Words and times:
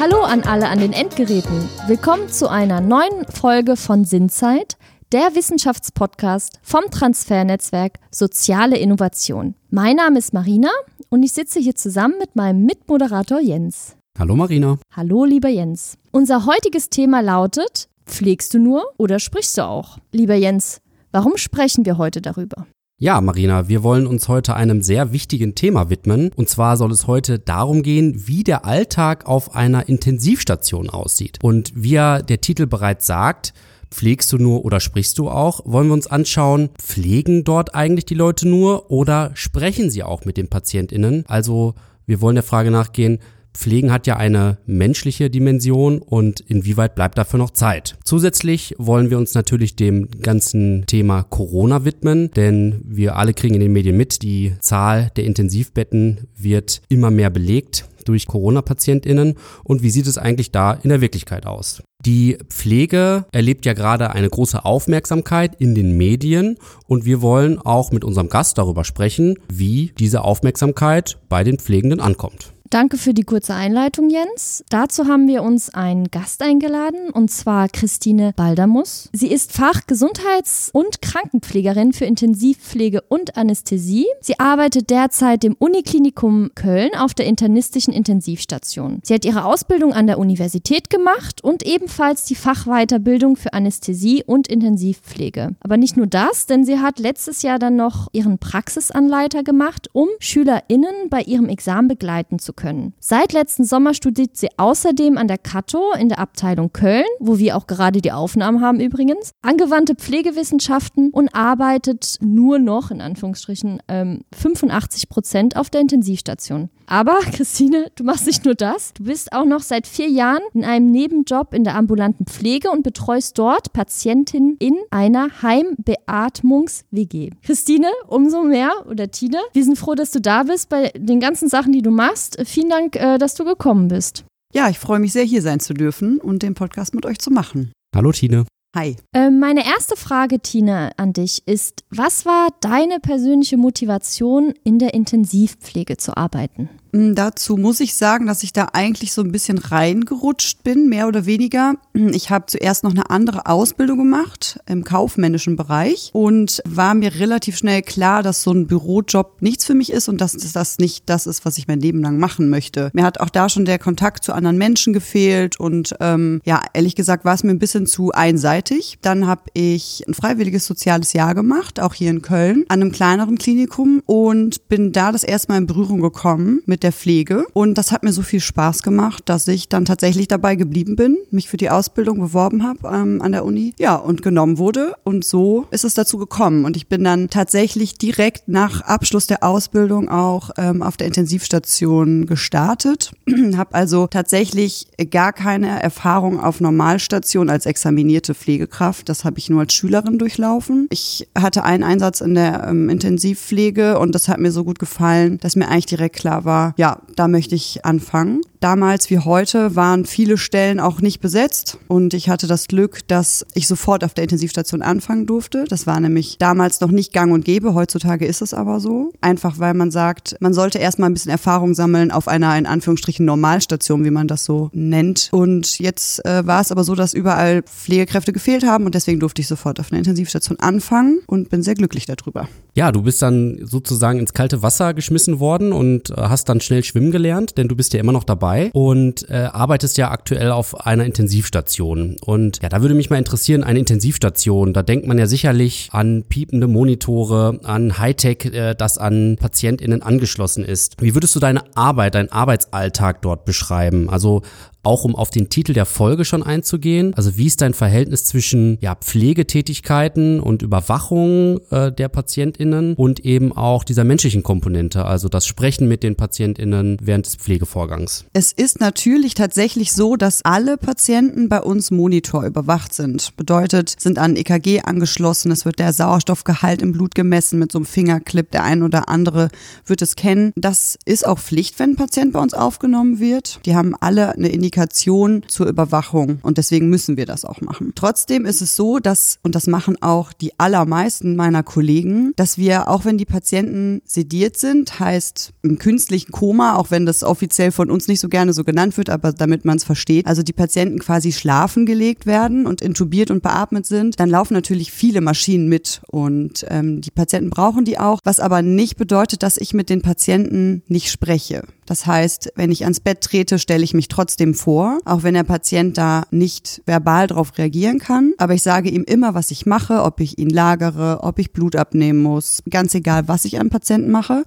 Hallo 0.00 0.22
an 0.22 0.42
alle 0.44 0.68
an 0.68 0.78
den 0.78 0.94
Endgeräten. 0.94 1.68
Willkommen 1.86 2.28
zu 2.30 2.48
einer 2.48 2.80
neuen 2.80 3.26
Folge 3.26 3.76
von 3.76 4.06
Sinnzeit, 4.06 4.78
der 5.12 5.34
Wissenschaftspodcast 5.34 6.58
vom 6.62 6.84
Transfernetzwerk 6.90 7.98
Soziale 8.10 8.78
Innovation. 8.78 9.54
Mein 9.68 9.96
Name 9.96 10.18
ist 10.18 10.32
Marina 10.32 10.70
und 11.10 11.22
ich 11.22 11.32
sitze 11.32 11.60
hier 11.60 11.76
zusammen 11.76 12.14
mit 12.18 12.34
meinem 12.34 12.64
Mitmoderator 12.64 13.40
Jens. 13.40 13.94
Hallo 14.18 14.36
Marina. 14.36 14.78
Hallo 14.90 15.24
lieber 15.26 15.50
Jens. 15.50 15.96
Unser 16.12 16.46
heutiges 16.46 16.88
Thema 16.88 17.20
lautet, 17.20 17.89
pflegst 18.10 18.52
du 18.52 18.58
nur 18.58 18.84
oder 18.98 19.18
sprichst 19.18 19.56
du 19.56 19.62
auch? 19.62 19.98
Lieber 20.12 20.34
Jens, 20.34 20.80
warum 21.12 21.36
sprechen 21.36 21.86
wir 21.86 21.96
heute 21.96 22.20
darüber? 22.20 22.66
Ja, 22.98 23.18
Marina, 23.22 23.68
wir 23.68 23.82
wollen 23.82 24.06
uns 24.06 24.28
heute 24.28 24.54
einem 24.54 24.82
sehr 24.82 25.10
wichtigen 25.12 25.54
Thema 25.54 25.88
widmen. 25.88 26.30
Und 26.36 26.50
zwar 26.50 26.76
soll 26.76 26.92
es 26.92 27.06
heute 27.06 27.38
darum 27.38 27.82
gehen, 27.82 28.26
wie 28.26 28.44
der 28.44 28.66
Alltag 28.66 29.24
auf 29.24 29.54
einer 29.54 29.88
Intensivstation 29.88 30.90
aussieht. 30.90 31.38
Und 31.42 31.72
wie 31.74 31.92
ja 31.92 32.20
der 32.20 32.42
Titel 32.42 32.66
bereits 32.66 33.06
sagt, 33.06 33.54
Pflegst 33.90 34.32
du 34.32 34.38
nur 34.38 34.64
oder 34.64 34.78
sprichst 34.78 35.18
du 35.18 35.28
auch? 35.28 35.62
Wollen 35.64 35.88
wir 35.88 35.94
uns 35.94 36.06
anschauen, 36.06 36.70
pflegen 36.78 37.42
dort 37.42 37.74
eigentlich 37.74 38.06
die 38.06 38.14
Leute 38.14 38.46
nur 38.46 38.88
oder 38.90 39.32
sprechen 39.34 39.90
sie 39.90 40.04
auch 40.04 40.24
mit 40.24 40.36
den 40.36 40.46
PatientInnen? 40.46 41.24
Also 41.26 41.74
wir 42.06 42.20
wollen 42.20 42.36
der 42.36 42.44
Frage 42.44 42.70
nachgehen, 42.70 43.18
Pflegen 43.54 43.92
hat 43.92 44.06
ja 44.06 44.16
eine 44.16 44.58
menschliche 44.66 45.30
Dimension 45.30 45.98
und 45.98 46.40
inwieweit 46.40 46.94
bleibt 46.94 47.18
dafür 47.18 47.38
noch 47.38 47.50
Zeit? 47.50 47.96
Zusätzlich 48.04 48.74
wollen 48.78 49.10
wir 49.10 49.18
uns 49.18 49.34
natürlich 49.34 49.76
dem 49.76 50.08
ganzen 50.22 50.86
Thema 50.86 51.22
Corona 51.22 51.84
widmen, 51.84 52.30
denn 52.32 52.80
wir 52.84 53.16
alle 53.16 53.34
kriegen 53.34 53.54
in 53.54 53.60
den 53.60 53.72
Medien 53.72 53.96
mit, 53.96 54.22
die 54.22 54.54
Zahl 54.60 55.10
der 55.16 55.24
Intensivbetten 55.24 56.28
wird 56.36 56.82
immer 56.88 57.10
mehr 57.10 57.30
belegt 57.30 57.86
durch 58.04 58.26
Corona-PatientInnen 58.26 59.34
und 59.64 59.82
wie 59.82 59.90
sieht 59.90 60.06
es 60.06 60.18
eigentlich 60.18 60.50
da 60.50 60.72
in 60.72 60.88
der 60.90 61.00
Wirklichkeit 61.00 61.46
aus? 61.46 61.82
Die 62.04 62.38
Pflege 62.48 63.26
erlebt 63.30 63.66
ja 63.66 63.74
gerade 63.74 64.12
eine 64.12 64.30
große 64.30 64.64
Aufmerksamkeit 64.64 65.54
in 65.60 65.74
den 65.74 65.96
Medien 65.96 66.56
und 66.86 67.04
wir 67.04 67.20
wollen 67.20 67.58
auch 67.58 67.92
mit 67.92 68.04
unserem 68.04 68.30
Gast 68.30 68.56
darüber 68.56 68.84
sprechen, 68.84 69.36
wie 69.52 69.92
diese 69.98 70.24
Aufmerksamkeit 70.24 71.18
bei 71.28 71.44
den 71.44 71.58
Pflegenden 71.58 72.00
ankommt. 72.00 72.52
Danke 72.72 72.98
für 72.98 73.14
die 73.14 73.24
kurze 73.24 73.52
Einleitung, 73.52 74.10
Jens. 74.10 74.64
Dazu 74.68 75.08
haben 75.08 75.26
wir 75.26 75.42
uns 75.42 75.74
einen 75.74 76.08
Gast 76.12 76.40
eingeladen, 76.40 77.10
und 77.10 77.28
zwar 77.28 77.68
Christine 77.68 78.32
Baldamus. 78.36 79.08
Sie 79.12 79.26
ist 79.26 79.50
Fachgesundheits- 79.50 80.70
und 80.72 81.02
Krankenpflegerin 81.02 81.92
für 81.92 82.04
Intensivpflege 82.04 83.00
und 83.08 83.36
Anästhesie. 83.36 84.06
Sie 84.20 84.38
arbeitet 84.38 84.90
derzeit 84.90 85.42
im 85.42 85.56
Uniklinikum 85.58 86.52
Köln 86.54 86.90
auf 86.96 87.12
der 87.12 87.26
internistischen 87.26 87.92
Intensivstation. 87.92 89.00
Sie 89.02 89.14
hat 89.14 89.24
ihre 89.24 89.46
Ausbildung 89.46 89.92
an 89.92 90.06
der 90.06 90.20
Universität 90.20 90.90
gemacht 90.90 91.42
und 91.42 91.66
ebenfalls 91.66 92.24
die 92.24 92.36
Fachweiterbildung 92.36 93.34
für 93.34 93.52
Anästhesie 93.52 94.22
und 94.24 94.46
Intensivpflege. 94.46 95.56
Aber 95.58 95.76
nicht 95.76 95.96
nur 95.96 96.06
das, 96.06 96.46
denn 96.46 96.64
sie 96.64 96.78
hat 96.78 97.00
letztes 97.00 97.42
Jahr 97.42 97.58
dann 97.58 97.74
noch 97.74 98.06
ihren 98.12 98.38
Praxisanleiter 98.38 99.42
gemacht, 99.42 99.88
um 99.92 100.06
SchülerInnen 100.20 101.08
bei 101.10 101.22
ihrem 101.22 101.48
Examen 101.48 101.88
begleiten 101.88 102.38
zu 102.38 102.52
können 102.52 102.59
können. 102.60 102.92
Seit 103.00 103.32
letzten 103.32 103.64
Sommer 103.64 103.94
studiert 103.94 104.36
sie 104.36 104.48
außerdem 104.56 105.16
an 105.16 105.28
der 105.28 105.38
Kato 105.38 105.92
in 105.98 106.08
der 106.08 106.18
Abteilung 106.18 106.72
Köln, 106.72 107.06
wo 107.18 107.38
wir 107.38 107.56
auch 107.56 107.66
gerade 107.66 108.00
die 108.00 108.12
Aufnahmen 108.12 108.60
haben 108.60 108.80
übrigens, 108.80 109.32
angewandte 109.42 109.94
Pflegewissenschaften 109.94 111.10
und 111.10 111.34
arbeitet 111.34 112.18
nur 112.20 112.58
noch, 112.58 112.90
in 112.90 113.00
Anführungsstrichen, 113.00 113.80
ähm, 113.88 114.20
85 114.34 115.08
Prozent 115.08 115.56
auf 115.56 115.70
der 115.70 115.80
Intensivstation. 115.80 116.68
Aber, 116.86 117.20
Christine, 117.32 117.86
du 117.94 118.04
machst 118.04 118.26
nicht 118.26 118.44
nur 118.44 118.54
das, 118.54 118.92
du 118.94 119.04
bist 119.04 119.32
auch 119.32 119.44
noch 119.44 119.60
seit 119.60 119.86
vier 119.86 120.08
Jahren 120.08 120.42
in 120.52 120.64
einem 120.64 120.90
Nebenjob 120.90 121.54
in 121.54 121.64
der 121.64 121.76
ambulanten 121.76 122.26
Pflege 122.26 122.70
und 122.70 122.82
betreust 122.82 123.38
dort 123.38 123.72
Patientinnen 123.72 124.56
in 124.58 124.76
einer 124.90 125.42
Heimbeatmungs-WG. 125.42 127.30
Christine, 127.42 127.86
umso 128.08 128.42
mehr, 128.42 128.72
oder 128.88 129.10
Tine, 129.10 129.38
wir 129.52 129.64
sind 129.64 129.78
froh, 129.78 129.94
dass 129.94 130.10
du 130.10 130.20
da 130.20 130.42
bist 130.42 130.68
bei 130.68 130.90
den 130.96 131.20
ganzen 131.20 131.48
Sachen, 131.48 131.72
die 131.72 131.82
du 131.82 131.90
machst 131.90 132.44
vielen 132.50 132.70
Dank, 132.70 132.96
äh, 132.96 133.18
dass 133.18 133.34
du 133.34 133.44
gekommen 133.44 133.88
bist. 133.88 134.24
Ja, 134.52 134.68
ich 134.68 134.78
freue 134.78 134.98
mich 134.98 135.12
sehr, 135.12 135.24
hier 135.24 135.42
sein 135.42 135.60
zu 135.60 135.74
dürfen 135.74 136.18
und 136.18 136.42
den 136.42 136.54
Podcast 136.54 136.94
mit 136.94 137.06
euch 137.06 137.18
zu 137.18 137.30
machen. 137.30 137.72
Hallo 137.94 138.12
Tine. 138.12 138.46
Hi. 138.76 138.96
Äh, 139.12 139.30
meine 139.30 139.66
erste 139.66 139.96
Frage, 139.96 140.38
Tina, 140.40 140.92
an 140.96 141.12
dich 141.12 141.46
ist, 141.46 141.84
was 141.90 142.24
war 142.24 142.48
deine 142.60 143.00
persönliche 143.00 143.56
Motivation, 143.56 144.54
in 144.64 144.78
der 144.78 144.94
Intensivpflege 144.94 145.96
zu 145.96 146.16
arbeiten? 146.16 146.68
Mm, 146.92 147.14
dazu 147.14 147.56
muss 147.56 147.80
ich 147.80 147.94
sagen, 147.94 148.26
dass 148.26 148.42
ich 148.42 148.52
da 148.52 148.68
eigentlich 148.72 149.12
so 149.12 149.22
ein 149.22 149.32
bisschen 149.32 149.58
reingerutscht 149.58 150.62
bin, 150.62 150.88
mehr 150.88 151.08
oder 151.08 151.26
weniger. 151.26 151.74
Ich 151.94 152.30
habe 152.30 152.46
zuerst 152.46 152.84
noch 152.84 152.92
eine 152.92 153.10
andere 153.10 153.46
Ausbildung 153.46 153.98
gemacht 153.98 154.60
im 154.66 154.84
kaufmännischen 154.84 155.56
Bereich 155.56 156.10
und 156.12 156.62
war 156.66 156.94
mir 156.94 157.14
relativ 157.16 157.56
schnell 157.56 157.82
klar, 157.82 158.22
dass 158.22 158.42
so 158.42 158.52
ein 158.52 158.66
Bürojob 158.66 159.40
nichts 159.40 159.64
für 159.64 159.74
mich 159.74 159.92
ist 159.92 160.08
und 160.08 160.20
dass 160.20 160.32
das 160.32 160.78
nicht 160.78 161.08
das 161.08 161.26
ist, 161.26 161.44
was 161.44 161.58
ich 161.58 161.68
mein 161.68 161.80
Leben 161.80 162.00
lang 162.00 162.18
machen 162.18 162.48
möchte. 162.48 162.90
Mir 162.92 163.04
hat 163.04 163.20
auch 163.20 163.30
da 163.30 163.48
schon 163.48 163.64
der 163.64 163.78
Kontakt 163.78 164.24
zu 164.24 164.32
anderen 164.32 164.58
Menschen 164.58 164.92
gefehlt 164.92 165.58
und 165.58 165.94
ähm, 166.00 166.40
ja, 166.44 166.62
ehrlich 166.72 166.94
gesagt 166.94 167.24
war 167.24 167.34
es 167.34 167.44
mir 167.44 167.50
ein 167.50 167.58
bisschen 167.58 167.86
zu 167.86 168.12
einseitig. 168.12 168.98
Dann 169.02 169.26
habe 169.26 169.42
ich 169.54 170.04
ein 170.08 170.14
freiwilliges 170.14 170.66
soziales 170.66 171.12
Jahr 171.12 171.34
gemacht, 171.34 171.80
auch 171.80 171.94
hier 171.94 172.10
in 172.10 172.22
Köln, 172.22 172.64
an 172.68 172.80
einem 172.80 172.92
kleineren 172.92 173.38
Klinikum 173.38 174.02
und 174.06 174.68
bin 174.68 174.92
da 174.92 175.12
das 175.12 175.24
erste 175.24 175.52
Mal 175.52 175.58
in 175.58 175.66
Berührung 175.66 176.00
gekommen 176.00 176.62
mit 176.66 176.79
mit 176.80 176.84
der 176.84 176.92
Pflege. 176.92 177.44
Und 177.52 177.76
das 177.76 177.92
hat 177.92 178.02
mir 178.02 178.12
so 178.12 178.22
viel 178.22 178.40
Spaß 178.40 178.82
gemacht, 178.82 179.24
dass 179.26 179.46
ich 179.48 179.68
dann 179.68 179.84
tatsächlich 179.84 180.28
dabei 180.28 180.56
geblieben 180.56 180.96
bin, 180.96 181.18
mich 181.30 181.50
für 181.50 181.58
die 181.58 181.68
Ausbildung 181.68 182.18
beworben 182.20 182.62
habe 182.62 182.88
ähm, 182.88 183.20
an 183.20 183.32
der 183.32 183.44
Uni. 183.44 183.74
Ja, 183.78 183.96
und 183.96 184.22
genommen 184.22 184.56
wurde. 184.56 184.94
Und 185.04 185.22
so 185.22 185.66
ist 185.72 185.84
es 185.84 185.92
dazu 185.92 186.16
gekommen. 186.16 186.64
Und 186.64 186.78
ich 186.78 186.86
bin 186.86 187.04
dann 187.04 187.28
tatsächlich 187.28 187.98
direkt 187.98 188.48
nach 188.48 188.80
Abschluss 188.80 189.26
der 189.26 189.42
Ausbildung 189.42 190.08
auch 190.08 190.52
ähm, 190.56 190.82
auf 190.82 190.96
der 190.96 191.06
Intensivstation 191.06 192.24
gestartet. 192.24 193.12
habe 193.58 193.74
also 193.74 194.06
tatsächlich 194.06 194.86
gar 195.10 195.34
keine 195.34 195.82
Erfahrung 195.82 196.40
auf 196.40 196.62
Normalstation 196.62 197.50
als 197.50 197.66
examinierte 197.66 198.34
Pflegekraft. 198.34 199.10
Das 199.10 199.26
habe 199.26 199.38
ich 199.38 199.50
nur 199.50 199.60
als 199.60 199.74
Schülerin 199.74 200.18
durchlaufen. 200.18 200.86
Ich 200.88 201.28
hatte 201.36 201.62
einen 201.64 201.82
Einsatz 201.82 202.22
in 202.22 202.34
der 202.34 202.66
ähm, 202.68 202.88
Intensivpflege 202.88 203.98
und 203.98 204.14
das 204.14 204.28
hat 204.28 204.40
mir 204.40 204.50
so 204.50 204.64
gut 204.64 204.78
gefallen, 204.78 205.36
dass 205.42 205.56
mir 205.56 205.68
eigentlich 205.68 205.84
direkt 205.84 206.16
klar 206.16 206.46
war, 206.46 206.69
ja, 206.76 207.02
da 207.16 207.28
möchte 207.28 207.54
ich 207.54 207.84
anfangen. 207.84 208.40
Damals 208.60 209.08
wie 209.08 209.18
heute 209.18 209.74
waren 209.74 210.04
viele 210.04 210.36
Stellen 210.36 210.80
auch 210.80 211.00
nicht 211.00 211.20
besetzt 211.20 211.78
und 211.88 212.12
ich 212.12 212.28
hatte 212.28 212.46
das 212.46 212.68
Glück, 212.68 213.08
dass 213.08 213.46
ich 213.54 213.66
sofort 213.66 214.04
auf 214.04 214.12
der 214.12 214.24
Intensivstation 214.24 214.82
anfangen 214.82 215.24
durfte. 215.24 215.64
Das 215.66 215.86
war 215.86 215.98
nämlich 215.98 216.36
damals 216.38 216.80
noch 216.82 216.90
nicht 216.90 217.14
gang 217.14 217.32
und 217.32 217.46
gäbe, 217.46 217.72
heutzutage 217.72 218.26
ist 218.26 218.42
es 218.42 218.52
aber 218.52 218.78
so. 218.78 219.12
Einfach 219.22 219.58
weil 219.58 219.72
man 219.72 219.90
sagt, 219.90 220.36
man 220.40 220.52
sollte 220.52 220.78
erstmal 220.78 221.08
ein 221.08 221.14
bisschen 221.14 221.30
Erfahrung 221.30 221.72
sammeln 221.72 222.10
auf 222.10 222.28
einer 222.28 222.56
in 222.58 222.66
Anführungsstrichen 222.66 223.24
Normalstation, 223.24 224.04
wie 224.04 224.10
man 224.10 224.28
das 224.28 224.44
so 224.44 224.68
nennt. 224.74 225.30
Und 225.32 225.78
jetzt 225.78 226.22
äh, 226.26 226.46
war 226.46 226.60
es 226.60 226.70
aber 226.70 226.84
so, 226.84 226.94
dass 226.94 227.14
überall 227.14 227.62
Pflegekräfte 227.62 228.34
gefehlt 228.34 228.66
haben 228.66 228.84
und 228.84 228.94
deswegen 228.94 229.20
durfte 229.20 229.40
ich 229.40 229.48
sofort 229.48 229.80
auf 229.80 229.90
einer 229.90 230.00
Intensivstation 230.00 230.60
anfangen 230.60 231.20
und 231.26 231.48
bin 231.48 231.62
sehr 231.62 231.74
glücklich 231.74 232.04
darüber. 232.04 232.46
Ja, 232.74 232.92
du 232.92 233.02
bist 233.02 233.22
dann 233.22 233.58
sozusagen 233.64 234.18
ins 234.18 234.34
kalte 234.34 234.62
Wasser 234.62 234.92
geschmissen 234.92 235.40
worden 235.40 235.72
und 235.72 236.10
äh, 236.10 236.14
hast 236.16 236.48
dann 236.50 236.59
schnell 236.62 236.84
schwimmen 236.84 237.10
gelernt, 237.10 237.56
denn 237.58 237.68
du 237.68 237.76
bist 237.76 237.92
ja 237.92 238.00
immer 238.00 238.12
noch 238.12 238.24
dabei 238.24 238.40
dabei 238.40 238.70
und 238.72 239.28
äh, 239.30 239.48
arbeitest 239.52 239.98
ja 239.98 240.10
aktuell 240.10 240.50
auf 240.50 240.86
einer 240.86 241.04
Intensivstation. 241.04 242.16
Und 242.24 242.60
ja, 242.62 242.68
da 242.68 242.80
würde 242.80 242.94
mich 242.94 243.10
mal 243.10 243.18
interessieren, 243.18 243.62
eine 243.62 243.78
Intensivstation, 243.78 244.72
da 244.72 244.82
denkt 244.82 245.06
man 245.06 245.18
ja 245.18 245.26
sicherlich 245.26 245.88
an 245.92 246.24
piepende 246.28 246.66
Monitore, 246.66 247.60
an 247.64 247.98
Hightech, 247.98 248.46
äh, 248.46 248.74
das 248.74 248.98
an 248.98 249.36
PatientInnen 249.38 250.02
angeschlossen 250.02 250.64
ist. 250.64 250.96
Wie 251.00 251.14
würdest 251.14 251.36
du 251.36 251.40
deine 251.40 251.62
Arbeit, 251.76 252.14
deinen 252.14 252.32
Arbeitsalltag 252.32 253.22
dort 253.22 253.44
beschreiben? 253.44 254.08
Also 254.08 254.42
auch 254.82 255.04
um 255.04 255.14
auf 255.14 255.30
den 255.30 255.48
Titel 255.48 255.72
der 255.72 255.86
Folge 255.86 256.24
schon 256.24 256.42
einzugehen. 256.42 257.14
Also 257.14 257.36
wie 257.36 257.46
ist 257.46 257.60
dein 257.60 257.74
Verhältnis 257.74 258.24
zwischen 258.24 258.78
ja, 258.80 258.94
Pflegetätigkeiten 258.94 260.40
und 260.40 260.62
Überwachung 260.62 261.60
äh, 261.70 261.92
der 261.92 262.08
PatientInnen 262.08 262.94
und 262.94 263.20
eben 263.20 263.52
auch 263.56 263.84
dieser 263.84 264.04
menschlichen 264.04 264.42
Komponente, 264.42 265.04
also 265.04 265.28
das 265.28 265.46
Sprechen 265.46 265.88
mit 265.88 266.02
den 266.02 266.16
PatientInnen 266.16 266.98
während 267.02 267.26
des 267.26 267.36
Pflegevorgangs? 267.36 268.24
Es 268.32 268.52
ist 268.52 268.80
natürlich 268.80 269.34
tatsächlich 269.34 269.92
so, 269.92 270.16
dass 270.16 270.44
alle 270.44 270.76
Patienten 270.76 271.48
bei 271.48 271.60
uns 271.60 271.90
Monitor 271.90 272.44
überwacht 272.44 272.94
sind. 272.94 273.36
Bedeutet, 273.36 273.94
sind 273.98 274.18
an 274.18 274.36
EKG 274.36 274.82
angeschlossen, 274.82 275.50
es 275.50 275.64
wird 275.64 275.78
der 275.78 275.92
Sauerstoffgehalt 275.92 276.82
im 276.82 276.92
Blut 276.92 277.14
gemessen 277.14 277.58
mit 277.58 277.72
so 277.72 277.78
einem 277.78 277.86
Fingerclip. 277.86 278.50
Der 278.50 278.64
ein 278.64 278.82
oder 278.82 279.08
andere 279.08 279.48
wird 279.86 280.02
es 280.02 280.16
kennen. 280.16 280.52
Das 280.56 280.98
ist 281.04 281.26
auch 281.26 281.38
Pflicht, 281.38 281.78
wenn 281.78 281.90
ein 281.90 281.96
Patient 281.96 282.32
bei 282.32 282.40
uns 282.40 282.54
aufgenommen 282.54 283.20
wird. 283.20 283.60
Die 283.66 283.74
haben 283.74 283.94
alle 284.00 284.32
eine 284.32 284.50
Kommunikation 284.70 285.42
zur 285.48 285.66
Überwachung 285.66 286.38
und 286.42 286.58
deswegen 286.58 286.88
müssen 286.88 287.16
wir 287.16 287.26
das 287.26 287.44
auch 287.44 287.60
machen. 287.60 287.92
Trotzdem 287.94 288.46
ist 288.46 288.62
es 288.62 288.76
so, 288.76 288.98
dass, 288.98 289.38
und 289.42 289.54
das 289.54 289.66
machen 289.66 290.00
auch 290.00 290.32
die 290.32 290.58
allermeisten 290.58 291.36
meiner 291.36 291.62
Kollegen, 291.62 292.32
dass 292.36 292.56
wir, 292.56 292.88
auch 292.88 293.04
wenn 293.04 293.18
die 293.18 293.24
Patienten 293.24 294.00
sediert 294.04 294.56
sind, 294.56 295.00
heißt 295.00 295.52
im 295.62 295.78
künstlichen 295.78 296.30
Koma, 296.32 296.76
auch 296.76 296.90
wenn 296.90 297.06
das 297.06 297.22
offiziell 297.24 297.72
von 297.72 297.90
uns 297.90 298.08
nicht 298.08 298.20
so 298.20 298.28
gerne 298.28 298.52
so 298.52 298.64
genannt 298.64 298.96
wird, 298.96 299.10
aber 299.10 299.32
damit 299.32 299.64
man 299.64 299.76
es 299.76 299.84
versteht, 299.84 300.26
also 300.26 300.42
die 300.42 300.52
Patienten 300.52 300.98
quasi 301.00 301.32
schlafen 301.32 301.84
gelegt 301.86 302.26
werden 302.26 302.66
und 302.66 302.80
intubiert 302.80 303.30
und 303.30 303.42
beatmet 303.42 303.86
sind, 303.86 304.20
dann 304.20 304.30
laufen 304.30 304.54
natürlich 304.54 304.92
viele 304.92 305.20
Maschinen 305.20 305.68
mit 305.68 306.00
und 306.08 306.64
ähm, 306.68 307.00
die 307.00 307.10
Patienten 307.10 307.50
brauchen 307.50 307.84
die 307.84 307.98
auch, 307.98 308.20
was 308.24 308.40
aber 308.40 308.62
nicht 308.62 308.96
bedeutet, 308.96 309.42
dass 309.42 309.56
ich 309.56 309.74
mit 309.74 309.90
den 309.90 310.02
Patienten 310.02 310.82
nicht 310.86 311.10
spreche. 311.10 311.64
Das 311.90 312.06
heißt, 312.06 312.52
wenn 312.54 312.70
ich 312.70 312.84
ans 312.84 313.00
Bett 313.00 313.20
trete, 313.20 313.58
stelle 313.58 313.82
ich 313.82 313.94
mich 313.94 314.06
trotzdem 314.06 314.54
vor, 314.54 315.00
auch 315.04 315.24
wenn 315.24 315.34
der 315.34 315.42
Patient 315.42 315.98
da 315.98 316.22
nicht 316.30 316.82
verbal 316.86 317.26
darauf 317.26 317.58
reagieren 317.58 317.98
kann. 317.98 318.32
Aber 318.38 318.54
ich 318.54 318.62
sage 318.62 318.90
ihm 318.90 319.02
immer, 319.02 319.34
was 319.34 319.50
ich 319.50 319.66
mache, 319.66 320.04
ob 320.04 320.20
ich 320.20 320.38
ihn 320.38 320.50
lagere, 320.50 321.24
ob 321.24 321.40
ich 321.40 321.50
Blut 321.50 321.74
abnehmen 321.74 322.22
muss, 322.22 322.62
ganz 322.70 322.94
egal, 322.94 323.26
was 323.26 323.44
ich 323.44 323.58
am 323.58 323.70
Patienten 323.70 324.12
mache 324.12 324.44